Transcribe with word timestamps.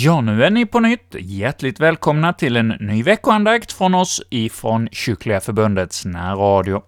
Ja, 0.00 0.20
nu 0.20 0.44
är 0.44 0.50
ni 0.50 0.66
på 0.66 0.80
nytt. 0.80 1.14
Hjärtligt 1.18 1.80
välkomna 1.80 2.32
till 2.32 2.56
en 2.56 2.68
ny 2.68 3.02
veckoandakt 3.02 3.72
från 3.72 3.94
oss 3.94 4.22
ifrån 4.30 4.88
Kyrkliga 4.92 5.40
Förbundets 5.40 6.04
närradio. 6.04 6.82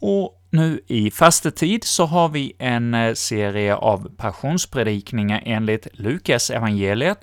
Och 0.00 0.42
nu 0.50 0.80
i 0.86 1.10
fastetid 1.10 1.84
så 1.84 2.06
har 2.06 2.28
vi 2.28 2.52
en 2.58 2.94
eh, 2.94 3.14
serie 3.14 3.74
av 3.74 4.10
passionspredikningar 4.16 5.42
enligt 5.46 5.86
Lukas 5.92 6.50
evangeliet. 6.50 7.18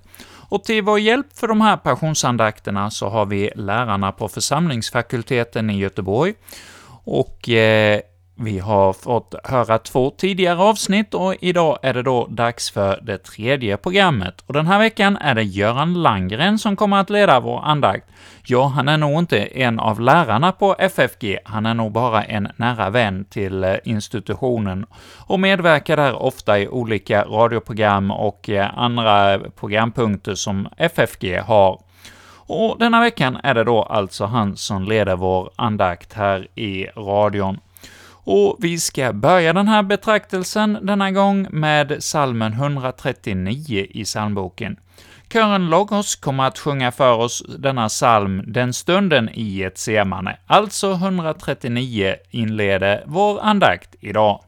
Och 0.50 0.64
till 0.64 0.84
vår 0.84 1.00
hjälp 1.00 1.28
för 1.34 1.48
de 1.48 1.62
här 1.62 1.78
passionsandakterna 1.78 2.90
så 2.90 3.10
har 3.10 3.26
vi 3.26 3.52
lärarna 3.56 4.12
på 4.12 4.28
församlingsfakulteten 4.28 5.70
i 5.70 5.78
Göteborg, 5.78 6.34
och 7.04 7.50
eh, 7.50 8.02
vi 8.40 8.60
har 8.60 8.94
fått 8.94 9.36
höra 9.44 9.78
två 9.78 10.10
tidigare 10.10 10.60
avsnitt 10.60 11.14
och 11.14 11.36
idag 11.40 11.78
är 11.82 11.94
det 11.94 12.04
då 12.04 12.28
dags 12.30 12.72
för 12.72 13.00
det 13.02 13.18
tredje 13.18 13.78
programmet. 13.78 14.44
Och 14.46 14.54
den 14.54 14.68
här 14.68 14.80
veckan 14.80 15.18
är 15.18 15.36
det 15.36 15.44
Göran 15.44 15.94
Langren 15.94 16.60
som 16.60 16.76
kommer 16.76 16.98
att 16.98 17.10
leda 17.10 17.40
vår 17.40 17.62
andakt. 17.64 18.08
Ja, 18.46 18.66
han 18.66 18.88
är 18.88 18.98
nog 18.98 19.20
inte 19.20 19.40
en 19.40 19.80
av 19.80 20.00
lärarna 20.02 20.52
på 20.52 20.76
FFG, 20.80 21.38
han 21.46 21.66
är 21.66 21.74
nog 21.74 21.92
bara 21.92 22.24
en 22.24 22.48
nära 22.56 22.90
vän 22.90 23.26
till 23.26 23.64
eh, 23.64 23.76
institutionen 23.84 24.86
och 25.18 25.40
medverkar 25.40 25.98
där 25.98 26.22
ofta 26.22 26.60
i 26.60 26.68
olika 26.68 27.24
radioprogram 27.24 28.12
och 28.12 28.50
eh, 28.50 28.78
andra 28.78 29.40
programpunkter 29.40 30.36
som 30.36 30.68
FFG 30.78 31.40
har. 31.40 31.82
Och 32.50 32.76
denna 32.80 33.02
veckan 33.02 33.38
är 33.44 33.54
det 33.54 33.64
då 33.64 33.84
alltså 33.84 34.26
han 34.26 34.58
som 34.58 34.84
leder 34.84 35.16
vår 35.16 35.50
andakt 35.56 36.14
här 36.14 36.48
i 36.56 36.86
radion. 36.86 37.60
Och 38.30 38.58
vi 38.60 38.80
ska 38.80 39.14
börja 39.14 39.54
den 39.54 39.68
här 39.68 39.84
betraktelsen 39.84 40.78
denna 40.82 41.12
gång 41.12 41.48
med 41.52 42.04
salmen 42.04 42.54
139 42.54 43.88
i 43.90 44.04
psalmboken. 44.04 44.80
Kören 45.34 45.70
Logos 45.70 46.16
kommer 46.16 46.44
att 46.44 46.60
sjunga 46.60 46.92
för 46.92 47.18
oss 47.18 47.44
denna 47.60 47.88
psalm 47.88 48.44
Den 48.48 48.74
stunden 48.74 49.30
i 49.34 49.64
ett 49.64 49.78
semane, 49.78 50.38
alltså 50.48 50.92
139 50.92 52.16
inleder 52.30 53.04
vår 53.06 53.40
andakt 53.42 53.96
idag. 54.00 54.44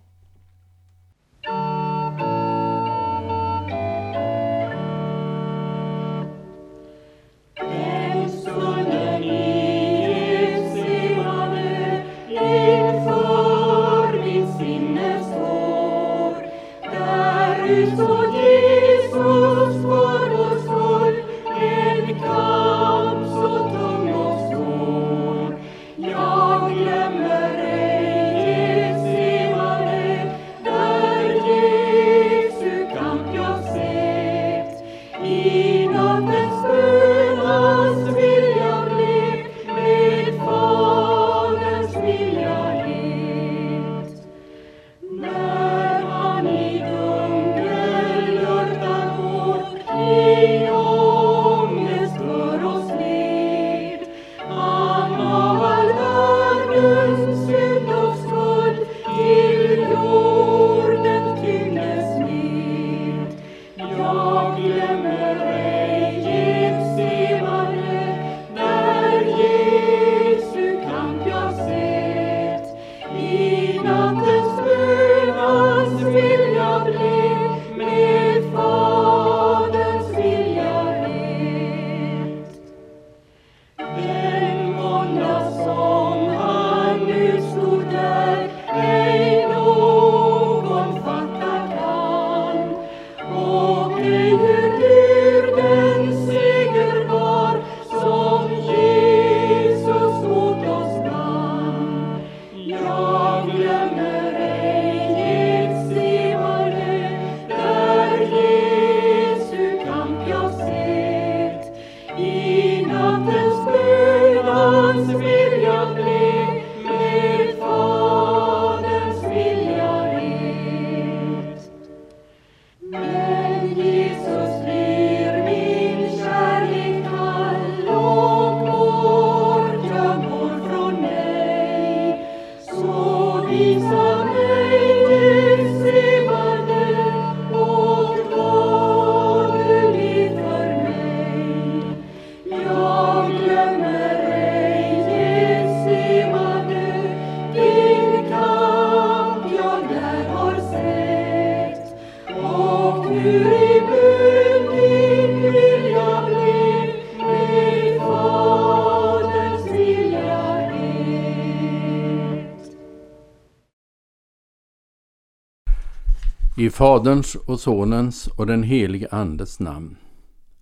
I 166.59 166.69
Faderns 166.69 167.35
och 167.35 167.59
Sonens 167.59 168.27
och 168.27 168.47
den 168.47 168.63
helige 168.63 169.07
Andes 169.11 169.59
namn. 169.59 169.97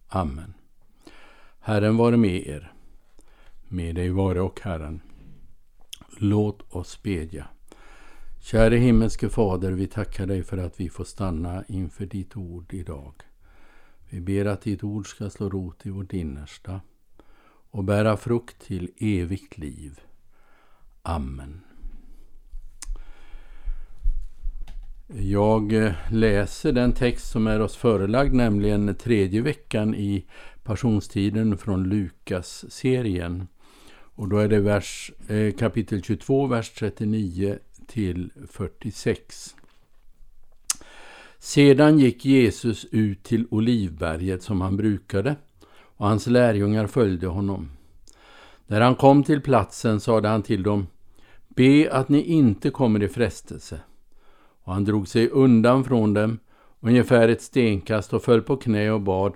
Amen. 0.08 0.54
Herren 1.60 1.98
vare 1.98 2.18
med 2.18 2.48
er. 2.48 2.72
Med 3.68 3.96
dig 3.96 4.10
vare 4.10 4.42
och 4.42 4.60
Herren. 4.64 5.02
Låt 6.18 6.76
oss 6.76 7.04
bedja. 7.04 7.48
Käre 8.52 8.76
himmelske 8.76 9.30
Fader, 9.30 9.72
vi 9.72 9.88
tackar 9.88 10.26
dig 10.26 10.44
för 10.44 10.58
att 10.58 10.80
vi 10.80 10.90
får 10.90 11.04
stanna 11.04 11.64
inför 11.68 12.06
ditt 12.06 12.38
ord 12.38 12.74
idag. 12.74 13.14
Vi 14.10 14.22
ber 14.22 14.46
att 14.46 14.62
ditt 14.62 14.84
ord 14.84 15.08
ska 15.08 15.30
slå 15.30 15.50
rot 15.50 15.86
i 15.86 15.90
vårt 15.90 16.14
innersta 16.14 16.82
och 17.72 17.84
bära 17.84 18.18
frukt 18.18 18.60
till 18.60 18.92
evigt 18.98 19.58
liv. 19.58 20.00
Amen. 21.02 21.62
Jag 25.08 25.74
eh, 25.74 25.94
läser 26.12 26.72
den 26.72 26.94
text 26.94 27.32
som 27.32 27.48
är 27.48 27.60
oss 27.60 27.76
förelagd, 27.76 28.34
nämligen 28.34 28.96
tredje 28.96 29.42
veckan 29.42 29.96
i 29.96 30.26
passionstiden 30.64 31.58
från 31.58 31.84
Lukas-serien. 31.84 33.48
Och 34.18 34.28
då 34.28 34.38
är 34.38 34.48
det 34.48 34.60
vers, 34.60 35.12
eh, 35.28 35.54
kapitel 35.54 36.04
22, 36.04 36.48
vers 36.48 36.72
39 36.72 37.60
till 37.88 38.32
46. 38.50 39.56
Sedan 41.40 42.00
gick 42.00 42.26
Jesus 42.26 42.86
ut 42.92 43.24
till 43.24 43.48
Olivberget 43.50 44.44
som 44.44 44.62
han 44.62 44.78
brukade, 44.78 45.36
och 45.80 46.08
hans 46.08 46.28
lärjungar 46.28 46.88
följde 46.88 47.28
honom. 47.28 47.72
När 48.68 48.82
han 48.82 48.96
kom 48.96 49.24
till 49.24 49.42
platsen 49.42 50.00
sade 50.00 50.28
han 50.28 50.44
till 50.44 50.64
dem, 50.64 50.88
Be 51.48 51.90
att 51.92 52.10
ni 52.10 52.22
inte 52.22 52.70
kommer 52.70 53.04
i 53.04 53.08
frestelse 53.08 53.80
och 54.68 54.74
han 54.74 54.84
drog 54.84 55.08
sig 55.08 55.30
undan 55.30 55.84
från 55.84 56.14
dem 56.14 56.40
ungefär 56.80 57.30
ett 57.30 57.42
stenkast 57.42 58.14
och 58.14 58.24
föll 58.24 58.42
på 58.42 58.58
knä 58.58 58.92
och 58.92 59.02
bad 59.02 59.34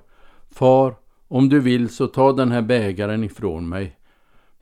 Far, 0.49 0.95
om 1.27 1.49
du 1.49 1.59
vill 1.59 1.89
så 1.89 2.07
ta 2.07 2.33
den 2.33 2.51
här 2.51 2.61
bägaren 2.61 3.23
ifrån 3.23 3.69
mig, 3.69 3.97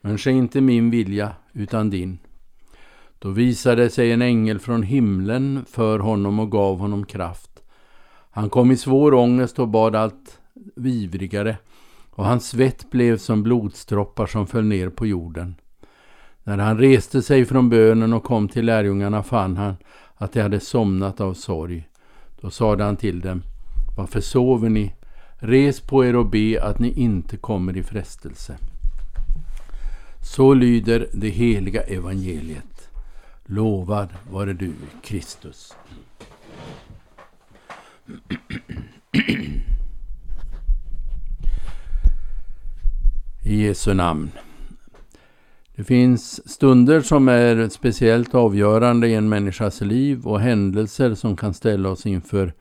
men 0.01 0.17
ske 0.17 0.31
inte 0.31 0.61
min 0.61 0.89
vilja 0.89 1.35
utan 1.53 1.89
din. 1.89 2.19
Då 3.19 3.29
visade 3.29 3.89
sig 3.89 4.11
en 4.11 4.21
ängel 4.21 4.59
från 4.59 4.83
himlen 4.83 5.65
för 5.69 5.99
honom 5.99 6.39
och 6.39 6.51
gav 6.51 6.79
honom 6.79 7.05
kraft. 7.05 7.49
Han 8.31 8.49
kom 8.49 8.71
i 8.71 8.77
svår 8.77 9.13
ångest 9.13 9.59
och 9.59 9.67
bad 9.67 9.95
allt 9.95 10.39
vivrigare, 10.75 11.57
och 12.09 12.25
hans 12.25 12.49
svett 12.49 12.91
blev 12.91 13.17
som 13.17 13.43
blodsdroppar 13.43 14.25
som 14.25 14.47
föll 14.47 14.65
ner 14.65 14.89
på 14.89 15.07
jorden. 15.07 15.55
När 16.43 16.57
han 16.57 16.77
reste 16.77 17.21
sig 17.21 17.45
från 17.45 17.69
bönen 17.69 18.13
och 18.13 18.23
kom 18.23 18.47
till 18.47 18.65
lärjungarna 18.65 19.23
fann 19.23 19.57
han 19.57 19.75
att 20.15 20.33
de 20.33 20.41
hade 20.41 20.59
somnat 20.59 21.21
av 21.21 21.33
sorg. 21.33 21.89
Då 22.41 22.49
sade 22.49 22.83
han 22.83 22.97
till 22.97 23.21
dem, 23.21 23.43
varför 23.97 24.21
sover 24.21 24.69
ni? 24.69 24.93
Res 25.37 25.79
på 25.81 26.05
er 26.05 26.15
och 26.15 26.29
be 26.29 26.63
att 26.63 26.79
ni 26.79 26.91
inte 26.91 27.37
kommer 27.37 27.77
i 27.77 27.83
frestelse. 27.83 28.57
Så 30.21 30.53
lyder 30.53 31.07
det 31.13 31.29
heliga 31.29 31.81
evangeliet. 31.81 32.78
Lovad 33.51 34.09
vare 34.31 34.53
du, 34.53 34.73
Kristus. 35.01 35.73
I 43.43 43.63
Jesu 43.63 43.93
namn. 43.93 44.31
Det 45.75 45.83
finns 45.83 46.49
stunder 46.49 47.01
som 47.01 47.27
är 47.27 47.69
speciellt 47.69 48.35
avgörande 48.35 49.07
i 49.07 49.15
en 49.15 49.29
människas 49.29 49.81
liv 49.81 50.27
och 50.27 50.39
händelser 50.39 51.15
som 51.15 51.37
kan 51.37 51.53
ställa 51.53 51.89
oss 51.89 52.05
inför 52.05 52.53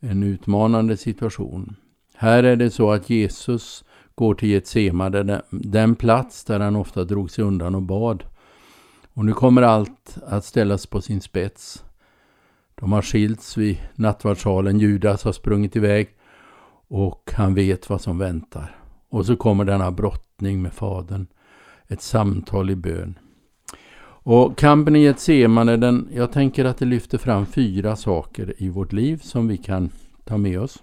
en 0.00 0.22
utmanande 0.22 0.96
situation. 0.96 1.76
Här 2.14 2.42
är 2.42 2.56
det 2.56 2.70
så 2.70 2.90
att 2.92 3.10
Jesus 3.10 3.84
går 4.14 4.34
till 4.34 4.48
Getsema, 4.48 5.10
den 5.50 5.94
plats 5.94 6.44
där 6.44 6.60
han 6.60 6.76
ofta 6.76 7.04
drog 7.04 7.30
sig 7.30 7.44
undan 7.44 7.74
och 7.74 7.82
bad. 7.82 8.24
Och 9.14 9.24
nu 9.24 9.32
kommer 9.32 9.62
allt 9.62 10.18
att 10.26 10.44
ställas 10.44 10.86
på 10.86 11.00
sin 11.00 11.20
spets. 11.20 11.84
De 12.74 12.92
har 12.92 13.02
skilts 13.02 13.56
vid 13.56 13.78
nattvardssalen, 13.94 14.78
Judas 14.78 15.24
har 15.24 15.32
sprungit 15.32 15.76
iväg 15.76 16.08
och 16.88 17.30
han 17.34 17.54
vet 17.54 17.90
vad 17.90 18.00
som 18.00 18.18
väntar. 18.18 18.76
Och 19.08 19.26
så 19.26 19.36
kommer 19.36 19.64
denna 19.64 19.90
brottning 19.90 20.62
med 20.62 20.72
Fadern, 20.72 21.26
ett 21.88 22.02
samtal 22.02 22.70
i 22.70 22.76
bön. 22.76 23.18
Och 24.22 24.58
kampen 24.58 24.96
i 24.96 25.02
Getsemane, 25.02 25.76
den, 25.76 26.08
jag 26.12 26.32
tänker 26.32 26.64
att 26.64 26.78
det 26.78 26.84
lyfter 26.84 27.18
fram 27.18 27.46
fyra 27.46 27.96
saker 27.96 28.54
i 28.58 28.68
vårt 28.68 28.92
liv 28.92 29.16
som 29.16 29.48
vi 29.48 29.56
kan 29.56 29.90
ta 30.24 30.36
med 30.36 30.60
oss. 30.60 30.82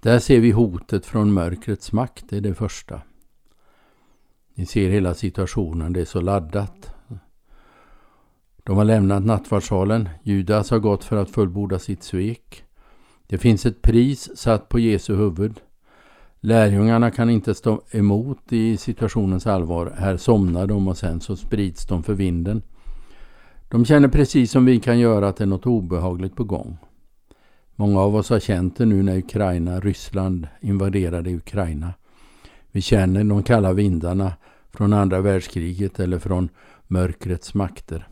Där 0.00 0.18
ser 0.18 0.40
vi 0.40 0.50
hotet 0.50 1.06
från 1.06 1.32
mörkrets 1.32 1.92
makt, 1.92 2.24
det 2.28 2.36
är 2.36 2.40
det 2.40 2.54
första. 2.54 3.00
Ni 4.62 4.66
ser 4.66 4.90
hela 4.90 5.14
situationen, 5.14 5.92
det 5.92 6.00
är 6.00 6.04
så 6.04 6.20
laddat. 6.20 6.90
De 8.64 8.76
har 8.76 8.84
lämnat 8.84 9.24
nattvardssalen. 9.24 10.08
Judas 10.22 10.70
har 10.70 10.78
gått 10.78 11.04
för 11.04 11.16
att 11.16 11.30
fullborda 11.30 11.78
sitt 11.78 12.02
svek. 12.02 12.64
Det 13.26 13.38
finns 13.38 13.66
ett 13.66 13.82
pris 13.82 14.36
satt 14.36 14.68
på 14.68 14.78
Jesu 14.78 15.16
huvud. 15.16 15.60
Lärjungarna 16.40 17.10
kan 17.10 17.30
inte 17.30 17.54
stå 17.54 17.82
emot 17.90 18.52
i 18.52 18.76
situationens 18.76 19.46
allvar. 19.46 19.94
Här 19.98 20.16
somnar 20.16 20.66
de 20.66 20.88
och 20.88 20.98
sen 20.98 21.20
så 21.20 21.36
sprids 21.36 21.86
de 21.86 22.02
för 22.02 22.14
vinden. 22.14 22.62
De 23.68 23.84
känner 23.84 24.08
precis 24.08 24.50
som 24.50 24.64
vi 24.64 24.80
kan 24.80 24.98
göra 24.98 25.28
att 25.28 25.36
det 25.36 25.44
är 25.44 25.46
något 25.46 25.66
obehagligt 25.66 26.36
på 26.36 26.44
gång. 26.44 26.76
Många 27.76 28.00
av 28.00 28.16
oss 28.16 28.30
har 28.30 28.40
känt 28.40 28.76
det 28.76 28.86
nu 28.86 29.02
när 29.02 29.18
Ukraina, 29.18 29.80
Ryssland 29.80 30.48
invaderade 30.60 31.34
Ukraina. 31.34 31.92
Vi 32.70 32.80
känner 32.80 33.24
de 33.24 33.42
kalla 33.42 33.72
vindarna 33.72 34.32
från 34.74 34.92
andra 34.92 35.20
världskriget 35.20 36.00
eller 36.00 36.18
från 36.18 36.48
mörkrets 36.86 37.54
makter. 37.54 38.08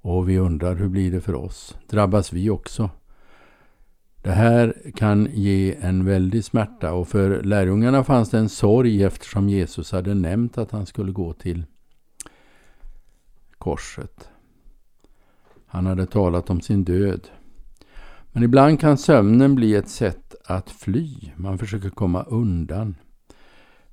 Och 0.00 0.28
vi 0.28 0.38
undrar 0.38 0.74
hur 0.74 0.88
blir 0.88 1.12
det 1.12 1.20
för 1.20 1.34
oss? 1.34 1.76
Drabbas 1.88 2.32
vi 2.32 2.50
också? 2.50 2.90
Det 4.22 4.30
här 4.30 4.92
kan 4.96 5.28
ge 5.32 5.74
en 5.80 6.04
väldig 6.04 6.44
smärta 6.44 6.92
och 6.92 7.08
för 7.08 7.42
lärjungarna 7.42 8.04
fanns 8.04 8.30
det 8.30 8.38
en 8.38 8.48
sorg 8.48 9.02
eftersom 9.02 9.48
Jesus 9.48 9.92
hade 9.92 10.14
nämnt 10.14 10.58
att 10.58 10.70
han 10.70 10.86
skulle 10.86 11.12
gå 11.12 11.32
till 11.32 11.64
korset. 13.58 14.28
Han 15.66 15.86
hade 15.86 16.06
talat 16.06 16.50
om 16.50 16.60
sin 16.60 16.84
död. 16.84 17.28
Men 18.32 18.42
ibland 18.42 18.80
kan 18.80 18.98
sömnen 18.98 19.54
bli 19.54 19.74
ett 19.74 19.88
sätt 19.88 20.34
att 20.44 20.70
fly. 20.70 21.14
Man 21.36 21.58
försöker 21.58 21.90
komma 21.90 22.22
undan. 22.22 22.94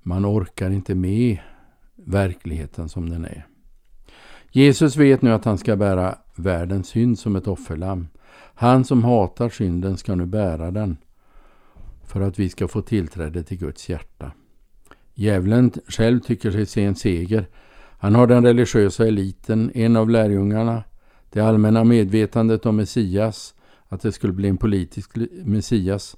Man 0.01 0.25
orkar 0.25 0.69
inte 0.69 0.95
med 0.95 1.38
verkligheten 2.10 2.90
som 2.90 3.10
den 3.10 3.26
är. 3.26 3.48
Jesus 4.52 4.96
vet 4.96 5.22
nu 5.22 5.34
att 5.34 5.46
han 5.46 5.58
ska 5.58 5.76
bära 5.76 6.16
världens 6.36 6.88
synd 6.88 7.20
som 7.20 7.36
ett 7.36 7.48
offerlamm. 7.48 8.08
Han 8.36 8.86
som 8.86 9.04
hatar 9.04 9.50
synden 9.50 9.98
ska 9.98 10.16
nu 10.16 10.26
bära 10.26 10.72
den 10.72 10.98
för 12.04 12.22
att 12.22 12.40
vi 12.40 12.50
ska 12.50 12.68
få 12.68 12.82
tillträde 12.82 13.44
till 13.44 13.58
Guds 13.58 13.90
hjärta. 13.90 14.32
Djävulen 15.14 15.72
själv 15.88 16.20
tycker 16.20 16.51
sig 16.51 16.66
se 16.66 16.84
en 16.84 16.96
seger. 16.96 17.48
Han 18.00 18.16
har 18.16 18.28
den 18.28 18.46
religiösa 18.46 19.08
eliten, 19.08 19.72
en 19.74 19.96
av 19.96 20.10
lärjungarna, 20.10 20.84
det 21.30 21.39
allmänna 21.39 21.84
medvetandet 21.84 22.66
om 22.66 22.75
Messias, 22.75 23.56
att 23.88 24.01
det 24.01 24.12
skulle 24.12 24.34
bli 24.34 24.50
en 24.50 24.58
politisk 24.58 25.12
Messias, 25.46 26.18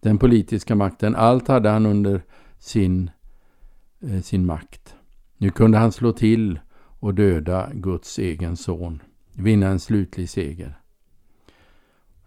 den 0.00 0.18
politiska 0.18 0.74
makten. 0.74 1.14
Allt 1.14 1.48
hade 1.48 1.68
han 1.68 1.86
under 1.86 2.22
sin, 2.58 3.10
eh, 4.00 4.20
sin 4.20 4.46
makt. 4.46 4.94
Nu 5.42 5.50
kunde 5.50 5.78
han 5.78 5.92
slå 5.92 6.12
till 6.12 6.60
och 6.74 7.14
döda 7.14 7.70
Guds 7.74 8.18
egen 8.18 8.56
son, 8.56 9.02
vinna 9.32 9.66
en 9.66 9.80
slutlig 9.80 10.30
seger. 10.30 10.78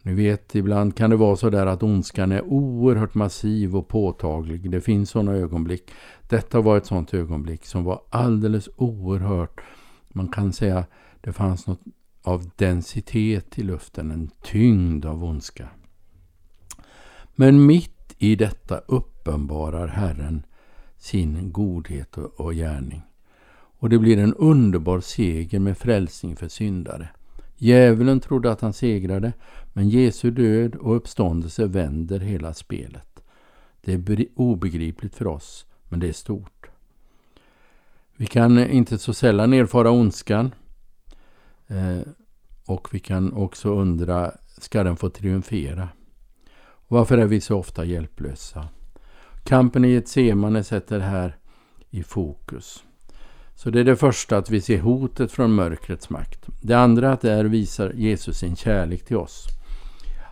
Ni 0.01 0.13
vet, 0.13 0.55
ibland 0.55 0.95
kan 0.95 1.09
det 1.09 1.15
vara 1.15 1.35
så 1.35 1.49
där 1.49 1.65
att 1.65 1.83
ondskan 1.83 2.31
är 2.31 2.45
oerhört 2.45 3.13
massiv 3.13 3.75
och 3.75 3.87
påtaglig. 3.87 4.71
Det 4.71 4.81
finns 4.81 5.09
sådana 5.09 5.31
ögonblick. 5.31 5.91
Detta 6.29 6.61
var 6.61 6.77
ett 6.77 6.85
sådant 6.85 7.13
ögonblick 7.13 7.65
som 7.65 7.83
var 7.83 8.01
alldeles 8.09 8.69
oerhört. 8.75 9.61
Man 10.07 10.27
kan 10.27 10.53
säga 10.53 10.85
det 11.21 11.33
fanns 11.33 11.67
något 11.67 11.81
av 12.23 12.49
densitet 12.55 13.59
i 13.59 13.63
luften, 13.63 14.11
en 14.11 14.29
tyngd 14.41 15.05
av 15.05 15.23
ondska. 15.23 15.69
Men 17.35 17.65
mitt 17.65 18.15
i 18.17 18.35
detta 18.35 18.77
uppenbarar 18.77 19.87
Herren 19.87 20.45
sin 21.05 21.51
godhet 21.51 22.17
och 22.17 22.53
gärning. 22.53 23.01
Och 23.79 23.89
det 23.89 23.99
blir 23.99 24.17
en 24.17 24.33
underbar 24.33 24.99
seger 24.99 25.59
med 25.59 25.77
frälsning 25.77 26.35
för 26.35 26.47
syndare. 26.47 27.09
Djävulen 27.57 28.19
trodde 28.19 28.51
att 28.51 28.61
han 28.61 28.73
segrade, 28.73 29.33
men 29.73 29.89
Jesu 29.89 30.31
död 30.31 30.75
och 30.75 30.95
uppståndelse 30.95 31.65
vänder 31.65 32.19
hela 32.19 32.53
spelet. 32.53 33.23
Det 33.81 33.93
är 33.93 34.25
obegripligt 34.35 35.15
för 35.15 35.27
oss, 35.27 35.65
men 35.89 35.99
det 35.99 36.07
är 36.07 36.13
stort. 36.13 36.69
Vi 38.15 38.25
kan 38.25 38.69
inte 38.69 38.97
så 38.97 39.13
sällan 39.13 39.53
erfara 39.53 39.91
ondskan. 39.91 40.53
Eh, 41.67 41.99
och 42.65 42.87
vi 42.91 42.99
kan 42.99 43.33
också 43.33 43.69
undra, 43.69 44.31
ska 44.57 44.83
den 44.83 44.97
få 44.97 45.09
triumfera? 45.09 45.89
Varför 46.87 47.17
är 47.17 47.25
vi 47.25 47.41
så 47.41 47.57
ofta 47.57 47.85
hjälplösa? 47.85 48.67
Kampen 49.47 49.85
i 49.85 49.91
Getsemane 49.91 50.63
sätter 50.63 50.99
här 50.99 51.35
i 51.89 52.03
fokus. 52.03 52.83
Så 53.55 53.69
det 53.69 53.79
är 53.79 53.83
det 53.83 53.95
första, 53.95 54.37
att 54.37 54.49
vi 54.49 54.61
ser 54.61 54.79
hotet 54.79 55.31
från 55.31 55.55
mörkrets 55.55 56.09
makt. 56.09 56.45
Det 56.61 56.73
andra, 56.73 57.11
att 57.11 57.21
där 57.21 57.45
visar 57.45 57.91
Jesus 57.95 58.37
sin 58.37 58.55
kärlek 58.55 59.05
till 59.05 59.17
oss. 59.17 59.47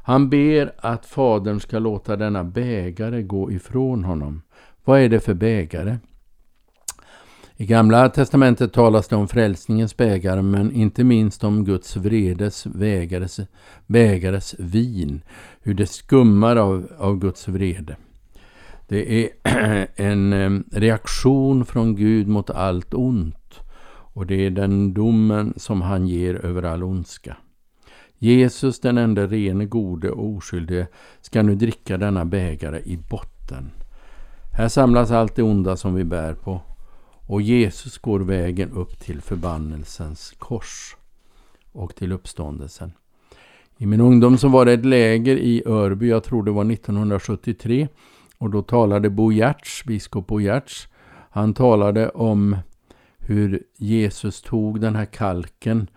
Han 0.04 0.30
ber 0.30 0.74
att 0.78 1.06
Fadern 1.06 1.60
ska 1.60 1.80
låta 1.80 2.16
denna 2.16 2.44
bägare 2.44 3.22
gå 3.22 3.52
ifrån 3.52 4.04
honom. 4.04 4.42
Vad 4.84 5.00
är 5.00 5.10
det 5.10 5.20
för 5.20 5.34
bägare? 5.34 5.98
I 7.58 7.66
Gamla 7.66 8.10
testamentet 8.10 8.74
talas 8.74 9.08
det 9.08 9.16
om 9.16 9.28
frälsningens 9.28 9.98
bägare 9.98 10.42
men 10.42 10.72
inte 10.72 11.04
minst 11.04 11.44
om 11.44 11.66
Guds 11.66 11.96
vredes 11.96 12.68
bägares, 12.68 13.40
bägares 13.86 14.56
vin. 14.60 15.22
Hur 15.62 15.74
det 15.74 15.88
skummar 15.88 16.56
av, 16.56 16.88
av 16.98 17.20
Guds 17.20 17.48
vrede. 17.48 17.96
Det 18.94 19.24
är 19.24 19.30
en 19.96 20.64
reaktion 20.72 21.66
från 21.66 21.96
Gud 21.96 22.28
mot 22.28 22.50
allt 22.50 22.94
ont. 22.94 23.60
Och 23.86 24.26
det 24.26 24.46
är 24.46 24.50
den 24.50 24.94
domen 24.94 25.54
som 25.58 25.82
han 25.82 26.08
ger 26.08 26.46
över 26.46 26.64
all 26.64 26.84
ondska. 26.84 27.38
Jesus, 28.18 28.80
den 28.80 28.98
enda 28.98 29.28
rene, 29.28 29.66
gode 29.66 30.12
och 30.12 30.30
oskyldige, 30.30 30.88
ska 31.22 31.42
nu 31.42 31.56
dricka 31.56 31.98
denna 31.98 32.26
bägare 32.26 32.82
i 32.86 32.98
botten. 33.10 33.72
Här 34.58 34.68
samlas 34.68 35.12
allt 35.12 35.36
det 35.36 35.44
onda 35.44 35.78
som 35.78 35.96
vi 35.96 36.04
bär 36.04 36.34
på 36.34 36.62
och 37.28 37.42
Jesus 37.42 37.98
går 37.98 38.20
vägen 38.20 38.72
upp 38.72 39.00
till 39.00 39.22
förbannelsens 39.22 40.34
kors 40.40 40.96
och 41.72 41.96
till 41.96 42.12
uppståndelsen. 42.12 42.92
I 43.78 43.86
min 43.86 44.02
ungdom 44.02 44.38
så 44.38 44.48
var 44.48 44.66
det 44.66 44.74
ett 44.74 44.86
läger 44.86 45.38
i 45.38 45.64
Örby, 45.66 46.10
jag 46.10 46.24
tror 46.24 46.44
det 46.44 46.52
var 46.52 46.72
1973. 46.72 47.88
Och 48.44 48.50
då 48.50 48.62
talade 48.62 49.10
Bo 49.10 49.32
Giertz, 49.32 49.84
biskop 49.86 50.28
Bo 50.28 50.40
Giertz. 50.40 50.88
Han 51.30 51.54
talade 51.54 52.10
om 52.10 52.58
hur 53.18 53.64
Jesus 53.78 54.42
tog 54.42 54.82
den 54.82 54.96
här 54.96 55.06
kalken 55.06 55.88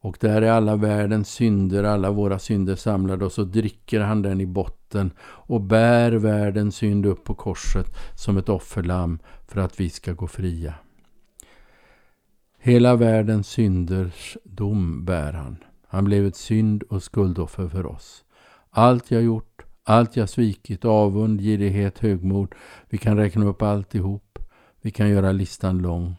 och 0.00 0.16
där 0.20 0.42
är 0.42 0.50
alla 0.50 0.76
världens 0.76 1.28
synder, 1.28 1.84
alla 1.84 2.10
våra 2.10 2.38
synder 2.38 2.76
samlade 2.76 3.24
och 3.24 3.32
så 3.32 3.44
dricker 3.44 4.00
han 4.00 4.22
den 4.22 4.40
i 4.40 4.46
botten 4.46 5.10
och 5.20 5.60
bär 5.60 6.12
världens 6.12 6.76
synd 6.76 7.06
upp 7.06 7.24
på 7.24 7.34
korset 7.34 7.86
som 8.14 8.36
ett 8.36 8.48
offerlamm 8.48 9.18
för 9.48 9.60
att 9.60 9.80
vi 9.80 9.90
ska 9.90 10.12
gå 10.12 10.26
fria. 10.26 10.74
Hela 12.58 12.96
världens 12.96 13.48
synders 13.48 14.36
dom 14.44 15.04
bär 15.04 15.32
han. 15.32 15.56
Han 15.88 16.04
blev 16.04 16.26
ett 16.26 16.36
synd 16.36 16.82
och 16.82 17.02
skuldoffer 17.02 17.68
för 17.68 17.86
oss. 17.86 18.24
Allt 18.70 19.10
jag 19.10 19.22
gjort, 19.22 19.64
allt 19.90 20.16
jag 20.16 20.28
svikit, 20.28 20.84
avund, 20.84 21.40
girighet, 21.40 21.98
högmod. 21.98 22.54
Vi 22.88 22.98
kan 22.98 23.16
räkna 23.16 23.46
upp 23.46 23.62
alltihop. 23.62 24.38
Vi 24.80 24.90
kan 24.90 25.08
göra 25.08 25.32
listan 25.32 25.78
lång. 25.78 26.16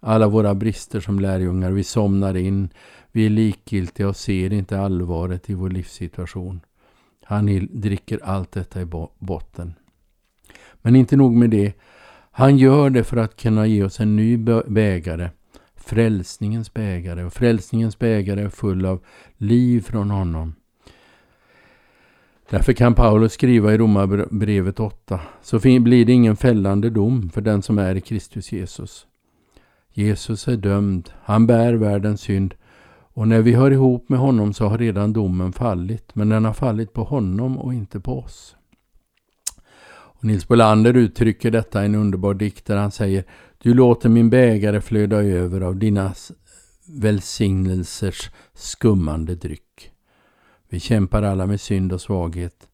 Alla 0.00 0.28
våra 0.28 0.54
brister 0.54 1.00
som 1.00 1.20
lärjungar, 1.20 1.70
vi 1.70 1.84
somnar 1.84 2.36
in. 2.36 2.68
Vi 3.12 3.26
är 3.26 3.30
likgiltiga 3.30 4.08
och 4.08 4.16
ser 4.16 4.52
inte 4.52 4.80
allvaret 4.80 5.50
i 5.50 5.54
vår 5.54 5.70
livssituation. 5.70 6.60
Han 7.24 7.68
dricker 7.72 8.20
allt 8.24 8.52
detta 8.52 8.80
i 8.80 8.84
botten. 9.18 9.74
Men 10.82 10.96
inte 10.96 11.16
nog 11.16 11.32
med 11.32 11.50
det. 11.50 11.72
Han 12.30 12.58
gör 12.58 12.90
det 12.90 13.04
för 13.04 13.16
att 13.16 13.36
kunna 13.36 13.66
ge 13.66 13.84
oss 13.84 14.00
en 14.00 14.16
ny 14.16 14.36
bägare 14.66 15.30
frälsningens 15.86 16.74
bägare. 16.74 17.24
Och 17.24 17.32
frälsningens 17.32 17.98
bägare 17.98 18.42
är 18.42 18.48
full 18.48 18.86
av 18.86 19.04
liv 19.36 19.80
från 19.80 20.10
honom. 20.10 20.54
Därför 22.50 22.72
kan 22.72 22.94
Paulus 22.94 23.32
skriva 23.32 23.74
i 23.74 23.78
Romarbrevet 23.78 24.80
8. 24.80 25.20
Så 25.42 25.58
blir 25.58 26.04
det 26.04 26.12
ingen 26.12 26.36
fällande 26.36 26.90
dom 26.90 27.30
för 27.30 27.40
den 27.40 27.62
som 27.62 27.78
är 27.78 27.94
i 27.94 28.00
Kristus 28.00 28.52
Jesus. 28.52 29.06
Jesus 29.92 30.48
är 30.48 30.56
dömd. 30.56 31.10
Han 31.22 31.46
bär 31.46 31.74
världens 31.74 32.20
synd. 32.20 32.54
Och 33.12 33.28
när 33.28 33.42
vi 33.42 33.52
hör 33.52 33.70
ihop 33.70 34.08
med 34.08 34.18
honom 34.18 34.52
så 34.52 34.66
har 34.66 34.78
redan 34.78 35.12
domen 35.12 35.52
fallit. 35.52 36.14
Men 36.14 36.28
den 36.28 36.44
har 36.44 36.52
fallit 36.52 36.92
på 36.92 37.04
honom 37.04 37.58
och 37.58 37.74
inte 37.74 38.00
på 38.00 38.18
oss. 38.18 38.56
Och 39.88 40.24
Nils 40.24 40.48
Bolander 40.48 40.96
uttrycker 40.96 41.50
detta 41.50 41.82
i 41.82 41.86
en 41.86 41.94
underbar 41.94 42.34
dikt 42.34 42.66
där 42.66 42.76
han 42.76 42.90
säger 42.90 43.24
du 43.58 43.74
låter 43.74 44.08
min 44.08 44.30
bägare 44.30 44.80
flöda 44.80 45.16
över 45.16 45.60
av 45.60 45.76
dina 45.76 46.14
välsignelsers 46.86 48.30
skummande 48.54 49.34
dryck. 49.34 49.90
Vi 50.68 50.80
kämpar 50.80 51.22
alla 51.22 51.46
med 51.46 51.60
synd 51.60 51.92
och 51.92 52.00
svaghet. 52.00 52.68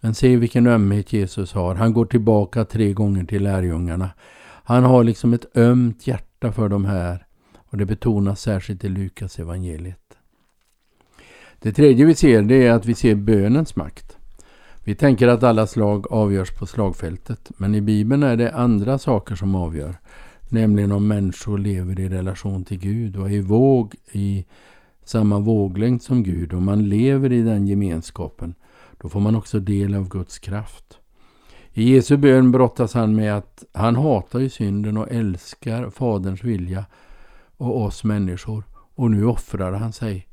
Men 0.00 0.14
se 0.14 0.36
vilken 0.36 0.66
ömhet 0.66 1.12
Jesus 1.12 1.52
har. 1.52 1.74
Han 1.74 1.92
går 1.92 2.06
tillbaka 2.06 2.64
tre 2.64 2.92
gånger 2.92 3.24
till 3.24 3.42
lärjungarna. 3.42 4.10
Han 4.64 4.84
har 4.84 5.04
liksom 5.04 5.32
ett 5.34 5.56
ömt 5.56 6.06
hjärta 6.06 6.52
för 6.52 6.68
de 6.68 6.84
här. 6.84 7.26
Och 7.56 7.78
det 7.78 7.86
betonas 7.86 8.40
särskilt 8.40 8.84
i 8.84 8.88
Lukas 8.88 9.38
evangeliet. 9.38 9.98
Det 11.58 11.72
tredje 11.72 12.04
vi 12.04 12.14
ser 12.14 12.42
det 12.42 12.66
är 12.66 12.72
att 12.72 12.86
vi 12.86 12.94
ser 12.94 13.14
bönens 13.14 13.76
makt. 13.76 14.16
Vi 14.84 14.94
tänker 14.94 15.28
att 15.28 15.42
alla 15.42 15.66
slag 15.66 16.12
avgörs 16.12 16.50
på 16.50 16.66
slagfältet. 16.66 17.50
Men 17.56 17.74
i 17.74 17.80
Bibeln 17.80 18.22
är 18.22 18.36
det 18.36 18.54
andra 18.54 18.98
saker 18.98 19.34
som 19.34 19.54
avgör. 19.54 19.96
Nämligen 20.48 20.92
om 20.92 21.08
människor 21.08 21.58
lever 21.58 22.00
i 22.00 22.08
relation 22.08 22.64
till 22.64 22.78
Gud 22.78 23.16
och 23.16 23.30
är 23.30 23.34
i 23.34 23.40
våg 23.40 23.94
i 24.12 24.44
samma 25.08 25.38
våglängd 25.38 26.02
som 26.02 26.22
Gud 26.22 26.52
och 26.52 26.62
man 26.62 26.88
lever 26.88 27.32
i 27.32 27.42
den 27.42 27.66
gemenskapen. 27.66 28.54
Då 29.00 29.08
får 29.08 29.20
man 29.20 29.36
också 29.36 29.60
del 29.60 29.94
av 29.94 30.08
Guds 30.08 30.38
kraft. 30.38 30.98
I 31.72 31.94
Jesu 31.94 32.16
bön 32.16 32.52
brottas 32.52 32.94
han 32.94 33.16
med 33.16 33.36
att 33.36 33.64
han 33.72 33.96
hatar 33.96 34.38
ju 34.38 34.48
synden 34.48 34.96
och 34.96 35.10
älskar 35.10 35.90
Faderns 35.90 36.44
vilja 36.44 36.84
och 37.56 37.82
oss 37.82 38.04
människor. 38.04 38.64
Och 38.94 39.10
nu 39.10 39.24
offrar 39.24 39.72
han 39.72 39.92
sig. 39.92 40.26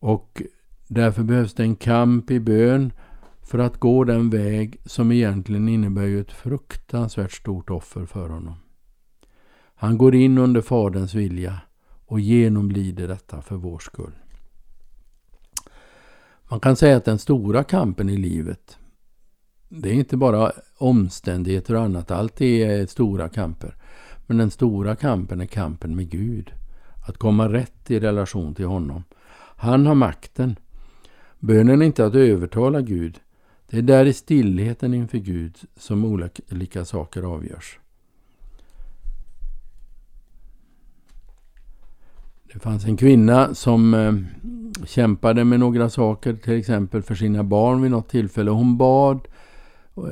Och 0.00 0.42
därför 0.88 1.22
behövs 1.22 1.54
det 1.54 1.62
en 1.62 1.76
kamp 1.76 2.30
i 2.30 2.40
bön 2.40 2.92
för 3.42 3.58
att 3.58 3.80
gå 3.80 4.04
den 4.04 4.30
väg 4.30 4.80
som 4.84 5.12
egentligen 5.12 5.68
innebär 5.68 6.20
ett 6.20 6.32
fruktansvärt 6.32 7.32
stort 7.32 7.70
offer 7.70 8.04
för 8.04 8.28
honom. 8.28 8.54
Han 9.74 9.98
går 9.98 10.14
in 10.14 10.38
under 10.38 10.60
Faderns 10.60 11.14
vilja 11.14 11.60
och 12.08 12.20
genomlider 12.20 13.08
detta 13.08 13.42
för 13.42 13.56
vår 13.56 13.78
skull. 13.78 14.12
Man 16.50 16.60
kan 16.60 16.76
säga 16.76 16.96
att 16.96 17.04
den 17.04 17.18
stora 17.18 17.64
kampen 17.64 18.08
i 18.08 18.16
livet, 18.16 18.78
det 19.68 19.88
är 19.88 19.94
inte 19.94 20.16
bara 20.16 20.52
omständigheter 20.78 21.74
och 21.74 21.82
annat. 21.82 22.10
Allt 22.10 22.40
är 22.40 22.86
stora 22.86 23.28
kamper. 23.28 23.76
Men 24.26 24.36
den 24.36 24.50
stora 24.50 24.96
kampen 24.96 25.40
är 25.40 25.46
kampen 25.46 25.96
med 25.96 26.10
Gud. 26.10 26.52
Att 27.06 27.18
komma 27.18 27.52
rätt 27.52 27.90
i 27.90 28.00
relation 28.00 28.54
till 28.54 28.66
honom. 28.66 29.04
Han 29.56 29.86
har 29.86 29.94
makten. 29.94 30.56
Bönen 31.38 31.82
är 31.82 31.86
inte 31.86 32.06
att 32.06 32.14
övertala 32.14 32.80
Gud. 32.80 33.20
Det 33.70 33.78
är 33.78 33.82
där 33.82 34.06
i 34.06 34.12
stillheten 34.12 34.94
inför 34.94 35.18
Gud 35.18 35.56
som 35.76 36.04
olika 36.04 36.84
saker 36.84 37.22
avgörs. 37.22 37.78
Det 42.52 42.58
fanns 42.58 42.84
en 42.84 42.96
kvinna 42.96 43.54
som 43.54 43.94
eh, 43.94 44.14
kämpade 44.86 45.44
med 45.44 45.60
några 45.60 45.90
saker, 45.90 46.34
till 46.34 46.58
exempel 46.58 47.02
för 47.02 47.14
sina 47.14 47.44
barn 47.44 47.82
vid 47.82 47.90
något 47.90 48.08
tillfälle. 48.08 48.50
Hon 48.50 48.76
bad 48.76 49.28
eh, 49.96 50.02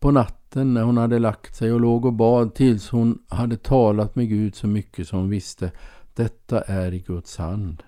på 0.00 0.10
natten 0.10 0.74
när 0.74 0.82
hon 0.82 0.96
hade 0.96 1.18
lagt 1.18 1.56
sig 1.56 1.72
och 1.72 1.80
låg 1.80 2.04
och 2.04 2.12
bad 2.12 2.54
tills 2.54 2.90
hon 2.90 3.18
hade 3.28 3.56
talat 3.56 4.16
med 4.16 4.28
Gud 4.28 4.54
så 4.54 4.66
mycket 4.66 5.08
som 5.08 5.18
hon 5.18 5.30
visste. 5.30 5.70
Detta 6.14 6.60
är 6.60 6.94
i 6.94 6.98
Guds 6.98 7.36
hand. 7.36 7.82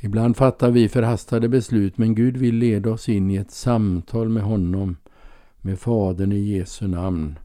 Ibland 0.00 0.36
fattar 0.36 0.70
vi 0.70 0.88
förhastade 0.88 1.48
beslut 1.48 1.98
men 1.98 2.14
Gud 2.14 2.36
vill 2.36 2.54
leda 2.54 2.90
oss 2.90 3.08
in 3.08 3.30
i 3.30 3.36
ett 3.36 3.50
samtal 3.50 4.28
med 4.28 4.42
honom, 4.42 4.96
med 5.60 5.78
Fadern 5.78 6.32
i 6.32 6.38
Jesu 6.38 6.86
namn. 6.86 7.38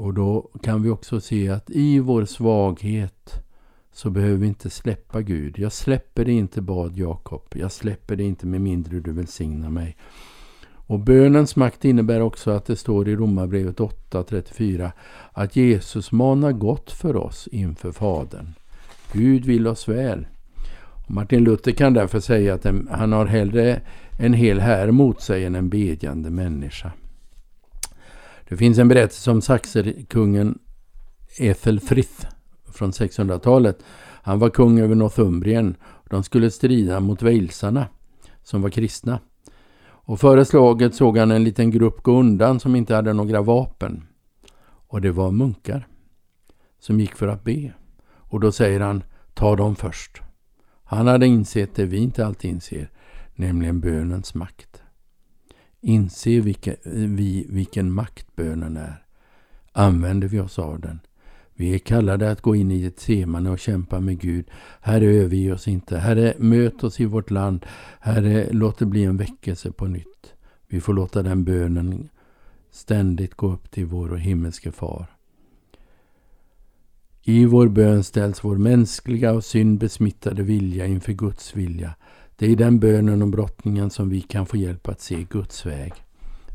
Och 0.00 0.14
då 0.14 0.50
kan 0.62 0.82
vi 0.82 0.90
också 0.90 1.20
se 1.20 1.48
att 1.48 1.70
i 1.70 1.98
vår 1.98 2.24
svaghet 2.24 3.42
så 3.92 4.10
behöver 4.10 4.36
vi 4.36 4.46
inte 4.46 4.70
släppa 4.70 5.22
Gud. 5.22 5.58
Jag 5.58 5.72
släpper 5.72 6.24
dig 6.24 6.34
inte, 6.34 6.60
bad 6.62 6.96
Jakob. 6.96 7.42
Jag 7.54 7.72
släpper 7.72 8.16
dig 8.16 8.26
inte 8.26 8.46
med 8.46 8.60
mindre 8.60 9.00
du 9.00 9.12
välsignar 9.12 9.70
mig. 9.70 9.96
Och 10.86 11.00
bönens 11.00 11.56
makt 11.56 11.84
innebär 11.84 12.20
också 12.20 12.50
att 12.50 12.66
det 12.66 12.76
står 12.76 13.08
i 13.08 13.16
Romarbrevet 13.16 13.78
8.34 13.78 14.90
att 15.32 15.56
Jesus 15.56 16.12
manar 16.12 16.52
gott 16.52 16.90
för 16.90 17.16
oss 17.16 17.48
inför 17.52 17.92
Fadern. 17.92 18.54
Gud 19.12 19.44
vill 19.44 19.66
oss 19.66 19.88
väl. 19.88 20.26
Och 21.04 21.10
Martin 21.10 21.44
Luther 21.44 21.72
kan 21.72 21.94
därför 21.94 22.20
säga 22.20 22.54
att 22.54 22.64
han 22.90 23.12
har 23.12 23.26
hellre 23.26 23.80
en 24.18 24.34
hel 24.34 24.60
här 24.60 24.90
mot 24.90 25.22
sig 25.22 25.44
än 25.44 25.54
en 25.54 25.68
bedjande 25.68 26.30
människa. 26.30 26.92
Det 28.50 28.56
finns 28.56 28.78
en 28.78 28.88
berättelse 28.88 29.30
om 29.30 29.42
saxerkungen 29.42 30.58
Ethelfrith 31.38 32.26
från 32.72 32.90
600-talet. 32.90 33.84
Han 34.22 34.38
var 34.38 34.50
kung 34.50 34.80
över 34.80 34.94
Northumbrien. 34.94 35.76
De 36.10 36.22
skulle 36.22 36.50
strida 36.50 37.00
mot 37.00 37.22
walesarna 37.22 37.86
som 38.42 38.62
var 38.62 38.70
kristna. 38.70 39.20
Och 39.82 40.20
före 40.20 40.44
slaget 40.44 40.94
såg 40.94 41.18
han 41.18 41.30
en 41.30 41.44
liten 41.44 41.70
grupp 41.70 42.02
gå 42.02 42.20
undan 42.20 42.60
som 42.60 42.76
inte 42.76 42.94
hade 42.94 43.12
några 43.12 43.42
vapen. 43.42 44.06
Och 44.62 45.00
det 45.00 45.10
var 45.10 45.30
munkar 45.30 45.88
som 46.80 47.00
gick 47.00 47.14
för 47.14 47.28
att 47.28 47.44
be. 47.44 47.72
Och 48.06 48.40
då 48.40 48.52
säger 48.52 48.80
han, 48.80 49.02
ta 49.34 49.56
dem 49.56 49.76
först. 49.76 50.20
Han 50.84 51.06
hade 51.06 51.26
insett 51.26 51.74
det 51.74 51.84
vi 51.84 51.96
inte 51.96 52.26
alltid 52.26 52.50
inser, 52.50 52.90
nämligen 53.34 53.80
bönens 53.80 54.34
makt. 54.34 54.69
Inser 55.80 56.40
vilka, 56.40 56.74
vi 56.84 57.46
vilken 57.48 57.92
makt 57.92 58.36
bönen 58.36 58.76
är? 58.76 59.04
Använder 59.72 60.28
vi 60.28 60.40
oss 60.40 60.58
av 60.58 60.80
den? 60.80 61.00
Vi 61.54 61.74
är 61.74 61.78
kallade 61.78 62.30
att 62.30 62.40
gå 62.40 62.56
in 62.56 62.70
i 62.70 62.84
ett 62.84 63.00
semane 63.00 63.50
och 63.50 63.58
kämpa 63.58 64.00
med 64.00 64.20
Gud. 64.20 64.44
Herre, 64.80 65.04
överge 65.04 65.52
oss 65.52 65.68
inte. 65.68 65.98
Herre, 65.98 66.34
möt 66.38 66.84
oss 66.84 67.00
i 67.00 67.04
vårt 67.04 67.30
land. 67.30 67.66
Herre, 68.00 68.48
låt 68.50 68.78
det 68.78 68.86
bli 68.86 69.04
en 69.04 69.16
väckelse 69.16 69.72
på 69.72 69.86
nytt. 69.86 70.34
Vi 70.68 70.80
får 70.80 70.94
låta 70.94 71.22
den 71.22 71.44
bönen 71.44 72.08
ständigt 72.70 73.34
gå 73.34 73.52
upp 73.52 73.70
till 73.70 73.86
vår 73.86 74.16
himmelske 74.16 74.72
far. 74.72 75.06
I 77.22 77.44
vår 77.44 77.68
bön 77.68 78.04
ställs 78.04 78.44
vår 78.44 78.56
mänskliga 78.56 79.32
och 79.32 79.44
synd 79.44 79.78
besmittade 79.78 80.42
vilja 80.42 80.86
inför 80.86 81.12
Guds 81.12 81.56
vilja. 81.56 81.94
Det 82.40 82.46
är 82.46 82.50
i 82.50 82.54
den 82.54 82.78
bönen 82.78 83.22
och 83.22 83.28
brottningen 83.28 83.90
som 83.90 84.08
vi 84.08 84.20
kan 84.20 84.46
få 84.46 84.56
hjälp 84.56 84.88
att 84.88 85.00
se 85.00 85.26
Guds 85.30 85.66
väg. 85.66 85.92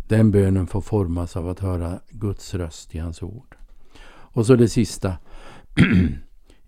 Den 0.07 0.31
bönen 0.31 0.67
får 0.67 0.81
formas 0.81 1.35
av 1.37 1.49
att 1.49 1.59
höra 1.59 1.99
Guds 2.09 2.53
röst 2.53 2.95
i 2.95 2.99
hans 2.99 3.21
ord. 3.21 3.55
Och 4.07 4.45
så 4.45 4.55
det 4.55 4.69
sista. 4.69 5.17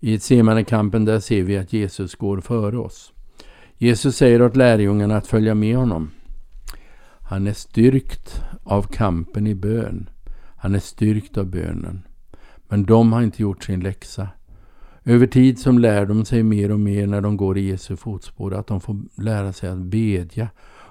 I 0.00 0.18
kampen 0.66 1.04
där 1.04 1.20
ser 1.20 1.42
vi 1.42 1.58
att 1.58 1.72
Jesus 1.72 2.14
går 2.14 2.40
före 2.40 2.78
oss. 2.78 3.12
Jesus 3.76 4.16
säger 4.16 4.42
åt 4.42 4.56
lärjungarna 4.56 5.16
att 5.16 5.26
följa 5.26 5.54
med 5.54 5.76
honom. 5.76 6.10
Han 7.20 7.46
är 7.46 7.52
styrkt 7.52 8.42
av 8.64 8.82
kampen 8.82 9.46
i 9.46 9.54
bön. 9.54 10.10
Han 10.56 10.74
är 10.74 10.80
styrkt 10.80 11.38
av 11.38 11.46
bönen. 11.46 12.02
Men 12.68 12.84
de 12.84 13.12
har 13.12 13.22
inte 13.22 13.42
gjort 13.42 13.64
sin 13.64 13.80
läxa. 13.80 14.28
Över 15.04 15.26
tid 15.26 15.58
som 15.58 15.78
lär 15.78 16.06
de 16.06 16.24
sig 16.24 16.42
mer 16.42 16.70
och 16.70 16.80
mer 16.80 17.06
när 17.06 17.20
de 17.20 17.36
går 17.36 17.58
i 17.58 17.68
Jesu 17.68 17.96
fotspår 17.96 18.54
att 18.54 18.66
de 18.66 18.80
får 18.80 18.96
lära 19.14 19.52
sig 19.52 19.70
att 19.70 19.78
bedja 19.78 20.48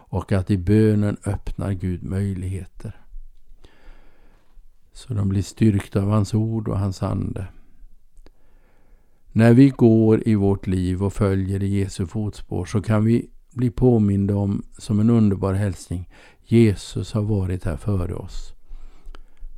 och 0.10 0.32
att 0.32 0.52
i 0.52 0.58
bönen 0.58 1.18
öppnar 1.26 1.72
Gud 1.72 2.04
möjligheter. 2.04 3.02
Så 4.94 5.14
de 5.14 5.30
blir 5.30 5.42
styrkta 5.42 6.02
av 6.02 6.10
hans 6.10 6.34
ord 6.34 6.68
och 6.68 6.80
hans 6.80 7.04
ande. 7.04 7.48
När 9.32 9.54
vi 9.54 9.70
går 9.70 10.28
i 10.28 10.36
vårt 10.36 10.68
liv 10.68 11.04
och 11.04 11.14
följer 11.14 11.64
i 11.64 11.80
Jesu 11.80 12.06
fotspår 12.06 12.66
så 12.66 12.82
kan 12.82 13.06
vi 13.06 13.30
bli 13.54 13.70
påminda 13.70 14.36
om 14.36 14.64
som 14.78 15.00
en 15.00 15.10
underbar 15.10 15.54
hälsning. 15.54 16.10
Jesus 16.44 17.14
har 17.14 17.22
varit 17.22 17.64
här 17.64 17.78
före 17.78 18.16
oss. 18.16 18.54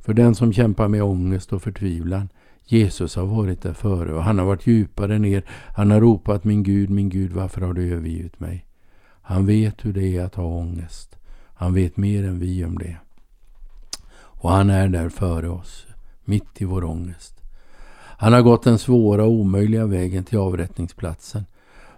För 0.04 0.14
den 0.14 0.34
som 0.34 0.52
kämpar 0.52 0.88
med 0.88 1.02
ångest 1.02 1.52
och 1.52 1.62
förtvivlan. 1.62 2.28
Jesus 2.66 3.16
har 3.16 3.26
varit 3.26 3.62
där 3.62 3.72
före 3.72 4.14
och 4.14 4.24
han 4.24 4.38
har 4.38 4.46
varit 4.46 4.66
djupare 4.66 5.18
ner. 5.18 5.44
Han 5.76 5.90
har 5.90 6.00
ropat 6.00 6.44
min 6.44 6.62
Gud, 6.62 6.90
min 6.90 7.08
Gud, 7.08 7.32
varför 7.32 7.60
har 7.60 7.72
du 7.72 7.92
övergivit 7.92 8.40
mig? 8.40 8.66
Han 9.22 9.46
vet 9.46 9.84
hur 9.84 9.92
det 9.92 10.16
är 10.16 10.24
att 10.24 10.34
ha 10.34 10.44
ångest. 10.44 11.16
Han 11.54 11.74
vet 11.74 11.96
mer 11.96 12.24
än 12.24 12.38
vi 12.38 12.64
om 12.64 12.78
det. 12.78 12.96
Och 14.12 14.50
han 14.50 14.70
är 14.70 14.88
där 14.88 15.08
före 15.08 15.48
oss, 15.48 15.86
mitt 16.24 16.62
i 16.62 16.64
vår 16.64 16.84
ångest. 16.84 17.40
Han 18.20 18.32
har 18.32 18.42
gått 18.42 18.62
den 18.62 18.78
svåra 18.78 19.24
och 19.24 19.32
omöjliga 19.32 19.86
vägen 19.86 20.24
till 20.24 20.38
avrättningsplatsen. 20.38 21.44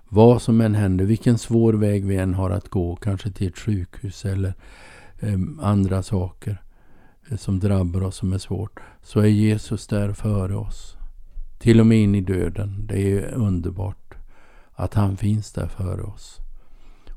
Vad 0.09 0.43
som 0.43 0.61
än 0.61 0.75
händer, 0.75 1.05
vilken 1.05 1.39
svår 1.39 1.73
väg 1.73 2.05
vi 2.05 2.17
än 2.17 2.35
har 2.35 2.51
att 2.51 2.69
gå, 2.69 2.97
kanske 2.97 3.31
till 3.31 3.49
ett 3.49 3.59
sjukhus 3.59 4.25
eller 4.25 4.55
eh, 5.21 5.39
andra 5.61 6.03
saker 6.03 6.63
som 7.37 7.61
drabbar 7.61 8.03
oss 8.03 8.17
som 8.17 8.33
är 8.33 8.39
svårt, 8.39 8.81
så 9.03 9.21
är 9.21 9.27
Jesus 9.27 9.87
där 9.87 10.13
före 10.13 10.57
oss. 10.57 10.97
Till 11.59 11.81
och 11.81 11.87
med 11.87 11.99
in 11.99 12.15
i 12.15 12.21
döden. 12.21 12.87
Det 12.87 13.13
är 13.13 13.35
underbart 13.35 14.15
att 14.75 14.95
han 14.95 15.17
finns 15.17 15.53
där 15.53 15.67
före 15.67 16.03
oss. 16.03 16.39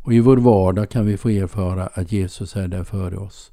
Och 0.03 0.13
i 0.13 0.19
vår 0.19 0.37
vardag 0.37 0.89
kan 0.89 1.05
vi 1.05 1.17
få 1.17 1.29
erfara 1.29 1.87
att 1.87 2.11
Jesus 2.11 2.55
är 2.55 2.67
där 2.67 2.83
före 2.83 3.17
oss. 3.17 3.51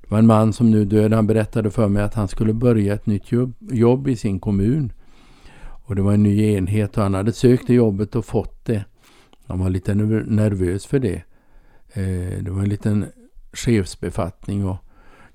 Det 0.00 0.10
var 0.10 0.18
en 0.18 0.26
man 0.26 0.52
som 0.52 0.70
nu 0.70 0.84
död. 0.84 1.12
Han 1.12 1.26
berättade 1.26 1.70
för 1.70 1.88
mig 1.88 2.02
att 2.02 2.14
han 2.14 2.28
skulle 2.28 2.52
börja 2.52 2.94
ett 2.94 3.06
nytt 3.06 3.32
jobb, 3.32 3.54
jobb 3.60 4.08
i 4.08 4.16
sin 4.16 4.40
kommun. 4.40 4.92
Och 5.62 5.96
det 5.96 6.02
var 6.02 6.12
en 6.12 6.22
ny 6.22 6.54
enhet 6.54 6.96
och 6.96 7.02
han 7.02 7.14
hade 7.14 7.32
sökt 7.32 7.66
det 7.66 7.74
jobbet 7.74 8.16
och 8.16 8.24
fått 8.24 8.64
det. 8.64 8.84
Han 9.46 9.58
var 9.58 9.70
lite 9.70 9.94
nervös 9.94 10.86
för 10.86 10.98
det. 10.98 11.22
Eh, 11.92 12.42
det 12.42 12.50
var 12.50 12.62
en 12.62 12.68
liten 12.68 13.06
chefsbefattning 13.52 14.66
och 14.66 14.76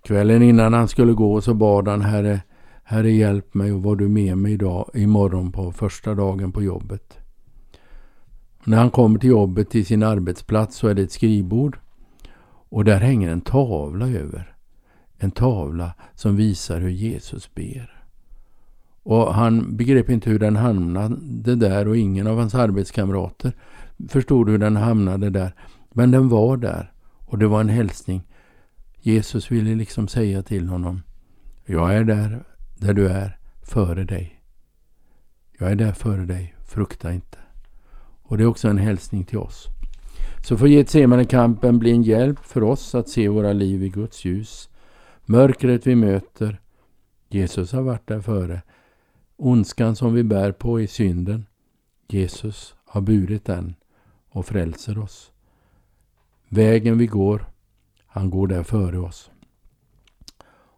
kvällen 0.02 0.42
innan 0.42 0.74
han 0.74 0.88
skulle 0.88 1.14
gå 1.14 1.42
så 1.42 1.54
bad 1.54 1.88
han 1.88 2.02
Herre, 2.02 2.42
Herre 2.84 3.12
hjälp 3.12 3.54
mig 3.54 3.72
och 3.72 3.84
var 3.84 3.96
du 3.96 4.08
med 4.08 4.38
mig 4.38 4.54
idag, 4.54 4.90
imorgon 4.94 5.52
på 5.52 5.72
första 5.72 6.16
dagen 6.16 6.52
på 6.52 6.64
jobbet. 6.64 7.18
När 8.64 8.78
han 8.78 8.90
kommer 8.90 9.20
till 9.20 9.30
jobbet, 9.30 9.70
till 9.70 9.86
sin 9.86 10.04
arbetsplats, 10.04 10.76
så 10.76 10.88
är 10.88 10.94
det 10.94 11.02
ett 11.02 11.12
skrivbord. 11.12 11.78
Och 12.70 12.86
där 12.86 13.00
hänger 13.00 13.30
en 13.32 13.42
tavla 13.42 14.08
över. 14.08 14.56
En 15.18 15.32
tavla 15.32 15.94
som 16.16 16.36
visar 16.36 16.80
hur 16.80 16.90
Jesus 16.90 17.56
ber. 17.56 17.98
Och 19.04 19.34
han 19.34 19.78
begrep 19.78 20.10
inte 20.10 20.30
hur 20.30 20.40
den 20.40 20.56
hamnade 20.56 21.56
där 21.56 21.88
och 21.88 21.98
ingen 21.98 22.28
av 22.28 22.38
hans 22.38 22.56
arbetskamrater 22.56 23.54
förstod 24.10 24.50
hur 24.50 24.58
den 24.58 24.76
hamnade 24.76 25.30
där. 25.30 25.52
Men 25.94 26.12
den 26.12 26.30
var 26.30 26.58
där 26.58 26.92
och 27.26 27.38
det 27.38 27.48
var 27.48 27.62
en 27.62 27.70
hälsning. 27.70 28.24
Jesus 29.08 29.52
ville 29.52 29.76
liksom 29.76 30.08
säga 30.08 30.43
till 30.43 30.67
honom. 30.67 31.02
Jag 31.65 31.96
är 31.96 32.04
där, 32.04 32.43
där 32.78 32.93
du 32.93 33.08
är, 33.08 33.38
före 33.62 34.04
dig. 34.04 34.41
Jag 35.60 35.72
är 35.72 35.76
där 35.76 35.91
före 35.91 36.26
dig, 36.26 36.56
frukta 36.65 37.13
inte. 37.13 37.38
Och 38.22 38.38
det 38.38 38.43
är 38.43 38.48
också 38.48 38.67
en 38.67 38.78
hälsning 38.78 39.26
till 39.26 39.38
oss. 39.38 39.67
Så 40.48 40.58
får 40.58 40.67
Getsemane-kampen 40.67 41.80
bli 41.80 41.91
en 41.91 42.04
hjälp 42.04 42.39
för 42.39 42.63
oss 42.63 42.96
att 42.96 43.10
se 43.10 43.30
våra 43.30 43.54
liv 43.54 43.84
i 43.84 43.89
Guds 43.89 44.26
ljus. 44.26 44.70
Mörkret 45.26 45.88
vi 45.88 45.96
möter, 45.96 46.62
Jesus 47.30 47.72
har 47.72 47.82
varit 47.82 48.08
där 48.08 48.22
före. 48.22 48.62
Ondskan 49.36 49.96
som 49.96 50.13
vi 50.13 50.24
bär 50.24 50.52
på 50.52 50.82
i 50.82 50.88
synden, 50.88 51.46
Jesus 52.08 52.76
har 52.86 53.02
burit 53.02 53.46
den 53.46 53.76
och 54.30 54.46
frälser 54.46 54.98
oss. 54.98 55.32
Vägen 56.50 56.98
vi 56.98 57.08
går, 57.08 57.46
han 58.18 58.30
går 58.30 58.48
där 58.48 58.64
före 58.64 59.00
oss. 59.00 59.32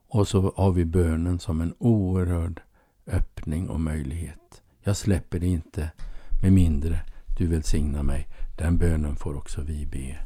Och 0.07 0.27
så 0.27 0.53
har 0.55 0.71
vi 0.71 0.85
bönen 0.85 1.39
som 1.39 1.61
en 1.61 1.73
oerhörd 1.77 2.61
öppning 3.07 3.69
och 3.69 3.79
möjlighet. 3.79 4.61
Jag 4.83 4.97
släpper 4.97 5.39
det 5.39 5.47
inte 5.47 5.91
med 6.41 6.53
mindre 6.53 6.99
du 7.37 7.47
välsignar 7.47 8.03
mig. 8.03 8.27
Den 8.57 8.77
bönen 8.77 9.15
får 9.15 9.37
också 9.37 9.61
vi 9.61 9.85
be. 9.85 10.17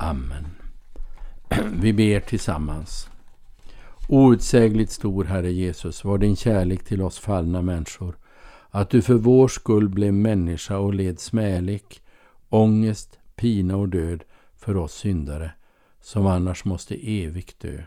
Amen. 0.00 0.46
Vi 1.80 1.92
ber 1.92 2.20
tillsammans. 2.20 3.08
Outsägligt 4.08 4.92
stor, 4.92 5.24
Herre 5.24 5.52
Jesus, 5.52 6.04
var 6.04 6.18
din 6.18 6.36
kärlek 6.36 6.84
till 6.84 7.02
oss 7.02 7.18
fallna 7.18 7.62
människor, 7.62 8.16
att 8.70 8.90
du 8.90 9.02
för 9.02 9.14
vår 9.14 9.48
skull 9.48 9.88
blev 9.88 10.14
människa 10.14 10.78
och 10.78 10.94
led 10.94 11.20
smälek, 11.20 12.02
ångest, 12.48 13.18
pina 13.36 13.76
och 13.76 13.88
död 13.88 14.24
för 14.56 14.76
oss 14.76 14.94
syndare, 14.94 15.52
som 16.00 16.26
annars 16.26 16.64
måste 16.64 17.22
evigt 17.22 17.60
dö. 17.60 17.82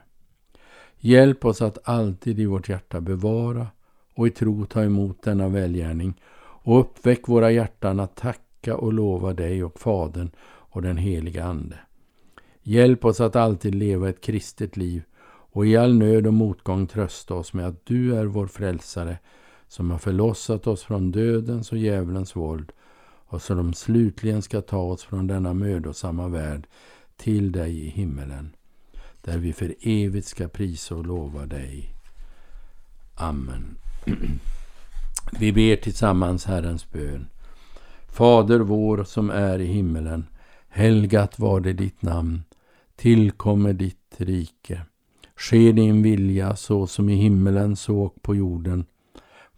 Hjälp 0.99 1.45
oss 1.45 1.61
att 1.61 1.89
alltid 1.89 2.39
i 2.39 2.45
vårt 2.45 2.69
hjärta 2.69 3.01
bevara 3.01 3.67
och 4.15 4.27
i 4.27 4.29
tro 4.29 4.65
ta 4.65 4.83
emot 4.83 5.21
denna 5.21 5.47
välgärning 5.47 6.21
och 6.63 6.79
uppväck 6.79 7.27
våra 7.27 7.51
hjärtan 7.51 7.99
att 7.99 8.15
tacka 8.15 8.77
och 8.77 8.93
lova 8.93 9.33
dig 9.33 9.63
och 9.63 9.79
Fadern 9.79 10.31
och 10.45 10.81
den 10.81 10.97
heliga 10.97 11.45
Ande. 11.45 11.79
Hjälp 12.61 13.05
oss 13.05 13.21
att 13.21 13.35
alltid 13.35 13.75
leva 13.75 14.09
ett 14.09 14.21
kristet 14.21 14.77
liv 14.77 15.03
och 15.25 15.65
i 15.65 15.77
all 15.77 15.95
nöd 15.95 16.27
och 16.27 16.33
motgång 16.33 16.87
trösta 16.87 17.33
oss 17.33 17.53
med 17.53 17.67
att 17.67 17.85
du 17.85 18.15
är 18.15 18.25
vår 18.25 18.47
frälsare 18.47 19.17
som 19.67 19.91
har 19.91 19.97
förlossat 19.97 20.67
oss 20.67 20.83
från 20.83 21.11
dödens 21.11 21.71
och 21.71 21.77
djävulens 21.77 22.35
våld 22.35 22.71
och 23.25 23.41
som 23.41 23.73
slutligen 23.73 24.41
ska 24.41 24.61
ta 24.61 24.81
oss 24.81 25.03
från 25.03 25.27
denna 25.27 25.53
mödosamma 25.53 26.27
värld 26.27 26.67
till 27.23 27.51
dig 27.51 27.85
i 27.85 27.89
himmelen, 27.89 28.55
där 29.21 29.37
vi 29.37 29.53
för 29.53 29.75
evigt 29.81 30.27
ska 30.27 30.47
prisa 30.47 30.95
och 30.95 31.05
lova 31.05 31.45
dig. 31.45 31.95
Amen. 33.15 33.75
Vi 35.39 35.51
ber 35.51 35.75
tillsammans 35.75 36.45
Herrens 36.45 36.91
bön. 36.91 37.27
Fader 38.07 38.59
vår 38.59 39.03
som 39.03 39.29
är 39.29 39.59
i 39.59 39.65
himmelen. 39.65 40.25
Helgat 40.67 41.39
var 41.39 41.59
det 41.59 41.73
ditt 41.73 42.01
namn. 42.01 42.43
Tillkommer 42.95 43.73
ditt 43.73 44.15
rike. 44.17 44.81
Ske 45.35 45.71
din 45.71 46.03
vilja 46.03 46.55
så 46.55 46.87
som 46.87 47.09
i 47.09 47.15
himmelen 47.15 47.75
så 47.75 47.99
och 47.99 48.21
på 48.21 48.35
jorden. 48.35 48.85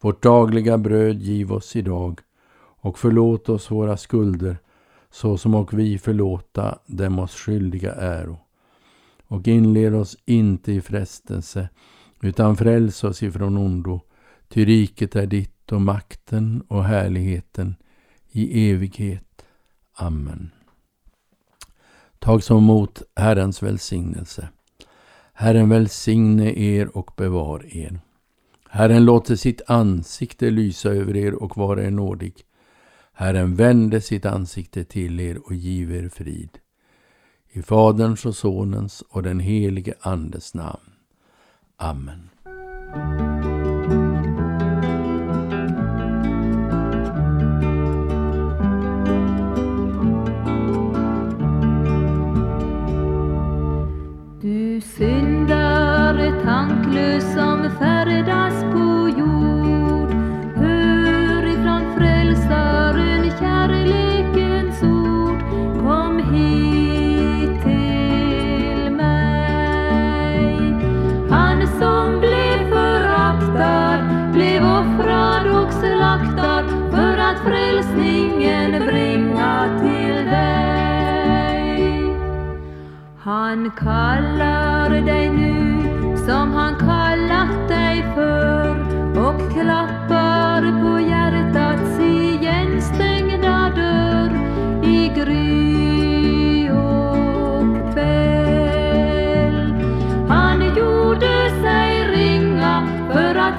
Vårt 0.01 0.23
dagliga 0.23 0.77
bröd 0.77 1.21
giv 1.21 1.53
oss 1.53 1.75
idag 1.75 2.19
och 2.57 2.99
förlåt 2.99 3.49
oss 3.49 3.71
våra 3.71 3.97
skulder 3.97 4.57
så 5.15 5.37
som 5.37 5.55
och 5.55 5.73
vi 5.73 5.97
förlåta 5.97 6.79
dem 6.85 7.19
oss 7.19 7.35
skyldiga 7.35 7.93
äro. 7.93 8.37
Och 9.27 9.47
inled 9.47 9.95
oss 9.95 10.17
inte 10.25 10.71
i 10.71 10.81
frestelse 10.81 11.69
utan 12.21 12.57
fräls 12.57 13.03
oss 13.03 13.23
ifrån 13.23 13.57
ondo. 13.57 13.99
Ty 14.47 14.65
riket 14.65 15.15
är 15.15 15.25
ditt 15.25 15.71
och 15.71 15.81
makten 15.81 16.63
och 16.67 16.83
härligheten 16.83 17.75
i 18.31 18.71
evighet. 18.71 19.45
Amen. 19.93 20.51
Tag 22.19 22.43
så 22.43 22.57
emot 22.57 23.01
Herrens 23.15 23.63
välsignelse. 23.63 24.49
Herren 25.33 25.69
välsigne 25.69 26.53
er 26.53 26.97
och 26.97 27.11
bevar 27.17 27.75
er. 27.75 27.99
Herren 28.69 29.05
låter 29.05 29.35
sitt 29.35 29.61
ansikte 29.67 30.49
lysa 30.49 30.89
över 30.89 31.15
er 31.15 31.33
och 31.33 31.57
vara 31.57 31.83
er 31.83 31.91
nådig. 31.91 32.45
Herren 33.17 33.55
vände 33.55 34.01
sitt 34.01 34.25
ansikte 34.25 34.83
till 34.83 35.19
er 35.19 35.37
och 35.45 35.55
giv 35.55 35.91
er 35.91 36.09
frid. 36.09 36.49
I 37.49 37.61
Faderns 37.61 38.25
och 38.25 38.35
Sonens 38.35 39.01
och 39.01 39.23
den 39.23 39.39
helige 39.39 39.93
Andes 39.99 40.53
namn. 40.53 40.91
Amen. 41.77 42.29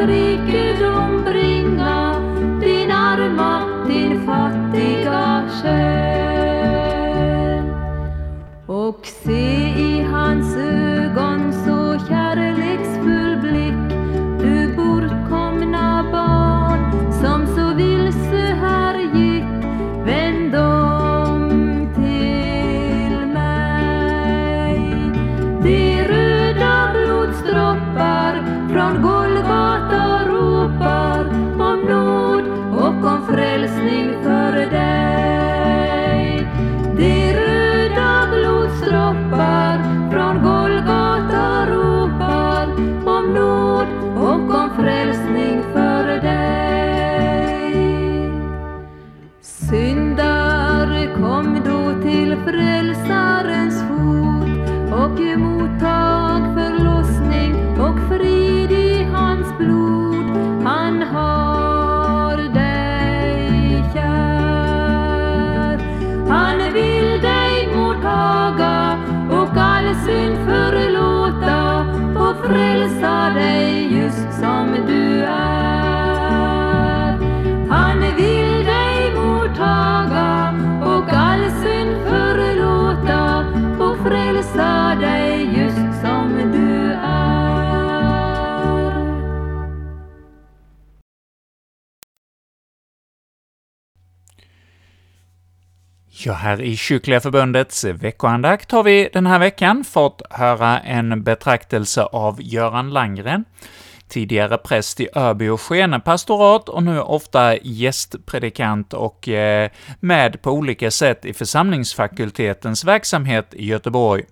Rikedom 0.07 1.25
bringa 1.25 1.99
din 2.61 2.91
arma, 2.91 3.85
din 3.87 4.23
fattiga 4.27 5.45
själ. 5.61 5.96
Här 96.47 96.63
i 96.63 96.77
Kyrkliga 96.77 97.21
Förbundets 97.21 97.85
veckoandakt 97.85 98.73
har 98.73 98.83
vi 98.83 99.09
den 99.13 99.27
här 99.27 99.39
veckan 99.39 99.85
fått 99.85 100.23
höra 100.31 100.81
en 100.81 101.23
betraktelse 101.23 102.03
av 102.03 102.43
Göran 102.43 102.91
Langgren, 102.91 103.45
tidigare 104.09 104.59
präst 104.59 105.01
i 105.01 105.09
Öby 105.15 105.49
och 105.49 105.61
Skene 105.61 106.01
pastorat 106.01 106.69
och 106.69 106.83
nu 106.83 107.01
ofta 107.01 107.57
gästpredikant 107.57 108.93
och 108.93 109.29
eh, 109.29 109.71
med 110.01 110.43
på 110.43 110.51
olika 110.51 110.91
sätt 110.91 111.25
i 111.25 111.35
församlingsfakultetens 111.35 112.85
verksamhet 112.85 113.55
i 113.55 113.67
Göteborg. 113.67 114.25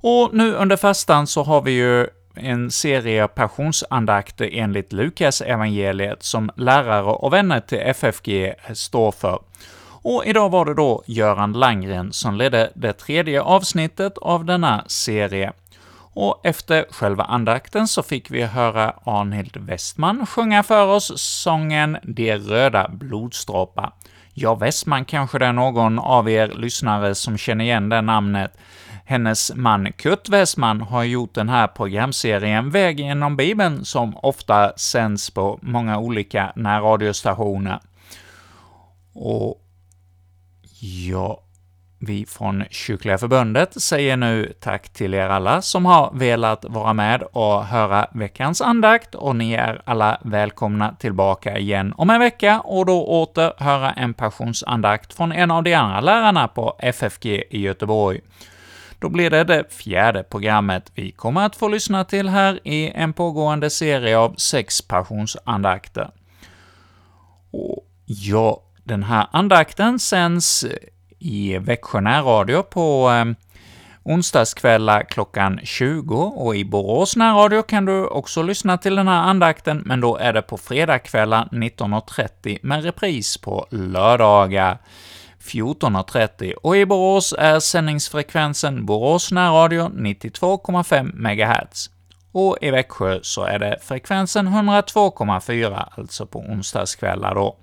Och 0.00 0.34
nu 0.34 0.54
under 0.54 0.76
fastan 0.76 1.26
så 1.26 1.42
har 1.42 1.62
vi 1.62 1.70
ju 1.70 2.06
en 2.34 2.70
serie 2.70 3.28
passionsandakter 3.28 4.50
enligt 4.52 4.92
Lukas 4.92 5.40
evangeliet 5.40 6.22
som 6.22 6.50
lärare 6.56 7.12
och 7.12 7.32
vänner 7.32 7.60
till 7.60 7.78
FFG 7.78 8.54
står 8.74 9.12
för. 9.12 9.38
Och 10.02 10.26
idag 10.26 10.50
var 10.50 10.64
det 10.64 10.74
då 10.74 11.02
Göran 11.06 11.52
Langgren 11.52 12.12
som 12.12 12.34
ledde 12.34 12.72
det 12.74 12.92
tredje 12.92 13.42
avsnittet 13.42 14.18
av 14.18 14.44
denna 14.44 14.84
serie. 14.86 15.52
Och 16.20 16.40
efter 16.44 16.86
själva 16.90 17.24
andakten 17.24 17.88
så 17.88 18.02
fick 18.02 18.30
vi 18.30 18.42
höra 18.42 18.94
Arnhild 19.04 19.56
Westman 19.56 20.26
sjunga 20.26 20.62
för 20.62 20.86
oss 20.86 21.12
sången 21.20 21.96
”De 22.02 22.36
röda 22.36 22.88
blodsdroppar”. 22.88 23.92
Ja, 24.34 24.54
Westman 24.54 25.04
kanske 25.04 25.38
det 25.38 25.46
är 25.46 25.52
någon 25.52 25.98
av 25.98 26.30
er 26.30 26.48
lyssnare 26.48 27.14
som 27.14 27.38
känner 27.38 27.64
igen 27.64 27.88
det 27.88 28.00
namnet. 28.00 28.52
Hennes 29.04 29.54
man 29.54 29.92
Kurt 29.92 30.28
Westman 30.28 30.80
har 30.80 31.04
gjort 31.04 31.34
den 31.34 31.48
här 31.48 31.66
programserien 31.66 32.70
Väg 32.70 33.00
genom 33.00 33.36
Bibeln, 33.36 33.84
som 33.84 34.16
ofta 34.16 34.72
sänds 34.76 35.30
på 35.30 35.58
många 35.62 35.98
olika 35.98 36.52
närradiostationer. 36.56 37.80
Och 39.14 39.62
Ja, 40.80 41.42
vi 41.98 42.26
från 42.26 42.64
Kyrkliga 42.70 43.18
Förbundet 43.18 43.82
säger 43.82 44.16
nu 44.16 44.52
tack 44.60 44.88
till 44.88 45.14
er 45.14 45.28
alla 45.28 45.62
som 45.62 45.86
har 45.86 46.10
velat 46.14 46.64
vara 46.64 46.92
med 46.92 47.22
och 47.22 47.64
höra 47.64 48.06
veckans 48.14 48.60
andakt, 48.60 49.14
och 49.14 49.36
ni 49.36 49.52
är 49.52 49.82
alla 49.84 50.20
välkomna 50.24 50.96
tillbaka 50.98 51.58
igen 51.58 51.94
om 51.96 52.10
en 52.10 52.20
vecka 52.20 52.60
och 52.60 52.86
då 52.86 53.06
åter 53.06 53.52
höra 53.62 53.92
en 53.92 54.14
passionsandakt 54.14 55.14
från 55.14 55.32
en 55.32 55.50
av 55.50 55.62
de 55.62 55.74
andra 55.74 56.00
lärarna 56.00 56.48
på 56.48 56.76
FFG 56.78 57.26
i 57.26 57.60
Göteborg. 57.60 58.20
Då 58.98 59.08
blir 59.08 59.30
det 59.30 59.44
det 59.44 59.72
fjärde 59.72 60.22
programmet 60.22 60.92
vi 60.94 61.12
kommer 61.12 61.46
att 61.46 61.56
få 61.56 61.68
lyssna 61.68 62.04
till 62.04 62.28
här 62.28 62.60
i 62.64 62.90
en 62.90 63.12
pågående 63.12 63.70
serie 63.70 64.18
av 64.18 64.34
sex 64.36 64.82
passionsandakter. 64.82 66.10
Och 67.50 67.86
ja, 68.06 68.62
den 68.88 69.02
här 69.02 69.26
andakten 69.30 69.98
sänds 69.98 70.66
i 71.18 71.58
Växjö 71.58 72.00
närradio 72.00 72.62
på 72.62 73.10
eh, 73.10 73.24
onsdagskvällar 74.02 75.02
klockan 75.02 75.60
20, 75.62 76.16
och 76.16 76.56
i 76.56 76.64
Borås 76.64 77.16
närradio 77.16 77.62
kan 77.62 77.84
du 77.84 78.06
också 78.06 78.42
lyssna 78.42 78.78
till 78.78 78.96
den 78.96 79.08
här 79.08 79.22
andakten, 79.22 79.82
men 79.86 80.00
då 80.00 80.16
är 80.16 80.32
det 80.32 80.42
på 80.42 80.56
fredagskvällar 80.56 81.48
19.30 81.52 82.58
med 82.62 82.84
repris 82.84 83.36
på 83.38 83.66
lördagar 83.70 84.78
14.30, 85.40 86.52
och 86.52 86.76
i 86.76 86.86
Borås 86.86 87.34
är 87.38 87.60
sändningsfrekvensen 87.60 88.86
Borås 88.86 89.32
närradio 89.32 89.88
92,5 89.88 91.12
MHz 91.14 91.90
och 92.32 92.56
i 92.60 92.70
Växjö 92.70 93.18
så 93.22 93.44
är 93.44 93.58
det 93.58 93.78
frekvensen 93.82 94.48
102,4, 94.48 95.84
alltså 95.96 96.26
på 96.26 96.38
onsdagskvällar 96.38 97.34
då. 97.34 97.56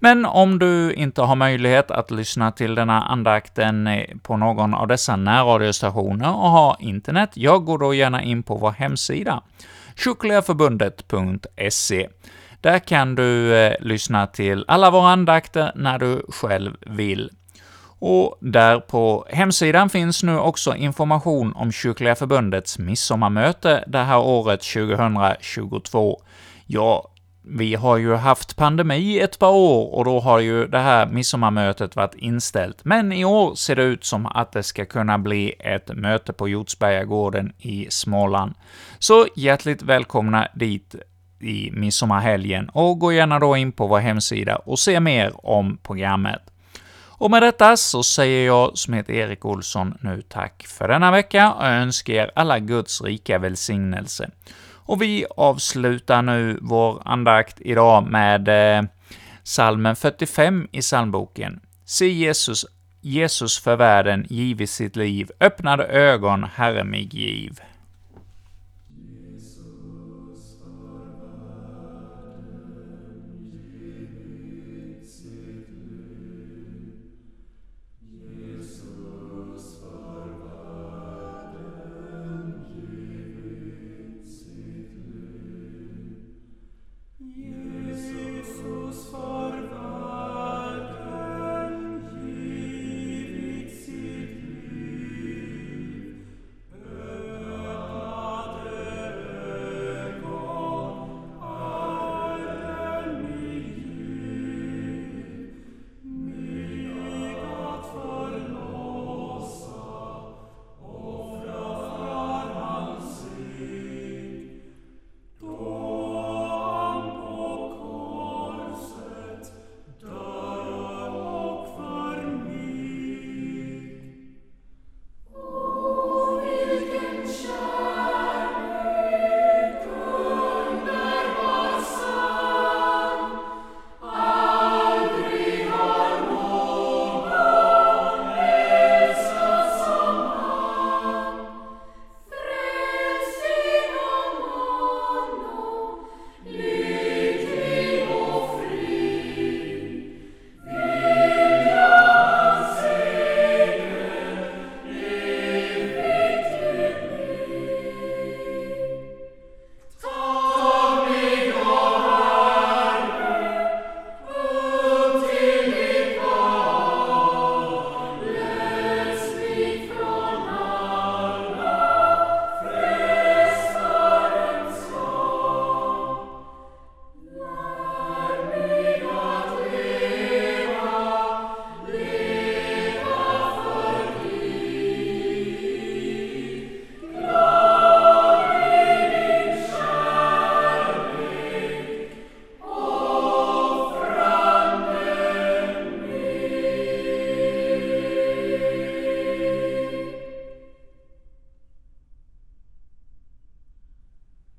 Men 0.00 0.26
om 0.26 0.58
du 0.58 0.92
inte 0.92 1.22
har 1.22 1.36
möjlighet 1.36 1.90
att 1.90 2.10
lyssna 2.10 2.52
till 2.52 2.74
denna 2.74 3.02
andakten 3.02 3.88
på 4.22 4.36
någon 4.36 4.74
av 4.74 4.88
dessa 4.88 5.16
närradiostationer 5.16 6.28
och 6.28 6.50
har 6.50 6.76
internet, 6.80 7.30
jag 7.34 7.64
går 7.64 7.78
då 7.78 7.94
gärna 7.94 8.22
in 8.22 8.42
på 8.42 8.56
vår 8.56 8.70
hemsida, 8.70 9.42
kyrkligaförbundet.se. 9.96 12.08
Där 12.60 12.78
kan 12.78 13.14
du 13.14 13.56
eh, 13.56 13.74
lyssna 13.80 14.26
till 14.26 14.64
alla 14.68 14.90
våra 14.90 15.08
andakter 15.08 15.72
när 15.74 15.98
du 15.98 16.26
själv 16.28 16.76
vill. 16.80 17.30
Och 17.98 18.38
där 18.40 18.80
på 18.80 19.26
hemsidan 19.30 19.90
finns 19.90 20.22
nu 20.22 20.38
också 20.38 20.74
information 20.74 21.52
om 21.52 21.72
Kyrkliga 21.72 22.14
Förbundets 22.14 22.78
midsommarmöte 22.78 23.84
det 23.86 23.98
här 23.98 24.18
året 24.18 24.62
2022. 24.62 26.22
Ja, 26.66 27.10
vi 27.46 27.74
har 27.74 27.96
ju 27.96 28.14
haft 28.14 28.56
pandemi 28.56 29.20
ett 29.20 29.38
par 29.38 29.50
år 29.50 29.94
och 29.94 30.04
då 30.04 30.20
har 30.20 30.38
ju 30.38 30.66
det 30.66 30.78
här 30.78 31.06
midsommarmötet 31.06 31.96
varit 31.96 32.14
inställt, 32.14 32.84
men 32.84 33.12
i 33.12 33.24
år 33.24 33.54
ser 33.54 33.76
det 33.76 33.82
ut 33.82 34.04
som 34.04 34.26
att 34.26 34.52
det 34.52 34.62
ska 34.62 34.84
kunna 34.84 35.18
bli 35.18 35.54
ett 35.58 35.96
möte 35.96 36.32
på 36.32 36.48
Hjortsbergagården 36.48 37.52
i 37.58 37.86
Småland. 37.90 38.54
Så 38.98 39.26
hjärtligt 39.36 39.82
välkomna 39.82 40.48
dit 40.54 40.94
i 41.40 41.70
midsommarhelgen, 41.72 42.68
och 42.68 42.98
gå 42.98 43.12
gärna 43.12 43.38
då 43.38 43.56
in 43.56 43.72
på 43.72 43.86
vår 43.86 43.98
hemsida 43.98 44.56
och 44.56 44.78
se 44.78 45.00
mer 45.00 45.46
om 45.46 45.78
programmet. 45.82 46.42
Och 47.18 47.30
med 47.30 47.42
detta 47.42 47.76
så 47.76 48.02
säger 48.02 48.46
jag, 48.46 48.78
som 48.78 48.94
heter 48.94 49.12
Erik 49.12 49.44
Olsson, 49.44 49.98
nu 50.00 50.22
tack 50.22 50.66
för 50.66 50.88
denna 50.88 51.10
vecka 51.10 51.52
och 51.52 51.66
önskar 51.66 52.14
er 52.14 52.30
alla 52.34 52.58
Guds 52.58 53.02
rika 53.02 53.38
välsignelse. 53.38 54.30
Och 54.86 55.02
vi 55.02 55.26
avslutar 55.36 56.22
nu 56.22 56.58
vår 56.62 57.02
andakt 57.04 57.60
idag 57.60 58.06
med 58.10 58.48
eh, 58.78 58.84
salmen 59.42 59.96
45 59.96 60.68
i 60.72 60.80
psalmboken. 60.80 61.60
Se 61.86 62.08
Jesus 62.08 62.66
Jesus 63.04 63.58
för 63.58 63.76
världen 63.76 64.26
givit 64.30 64.70
sitt 64.70 64.96
liv, 64.96 65.30
öppnade 65.40 65.84
ögon 65.84 66.44
Herre 66.54 66.84
mig 66.84 67.08
giv. 67.12 67.60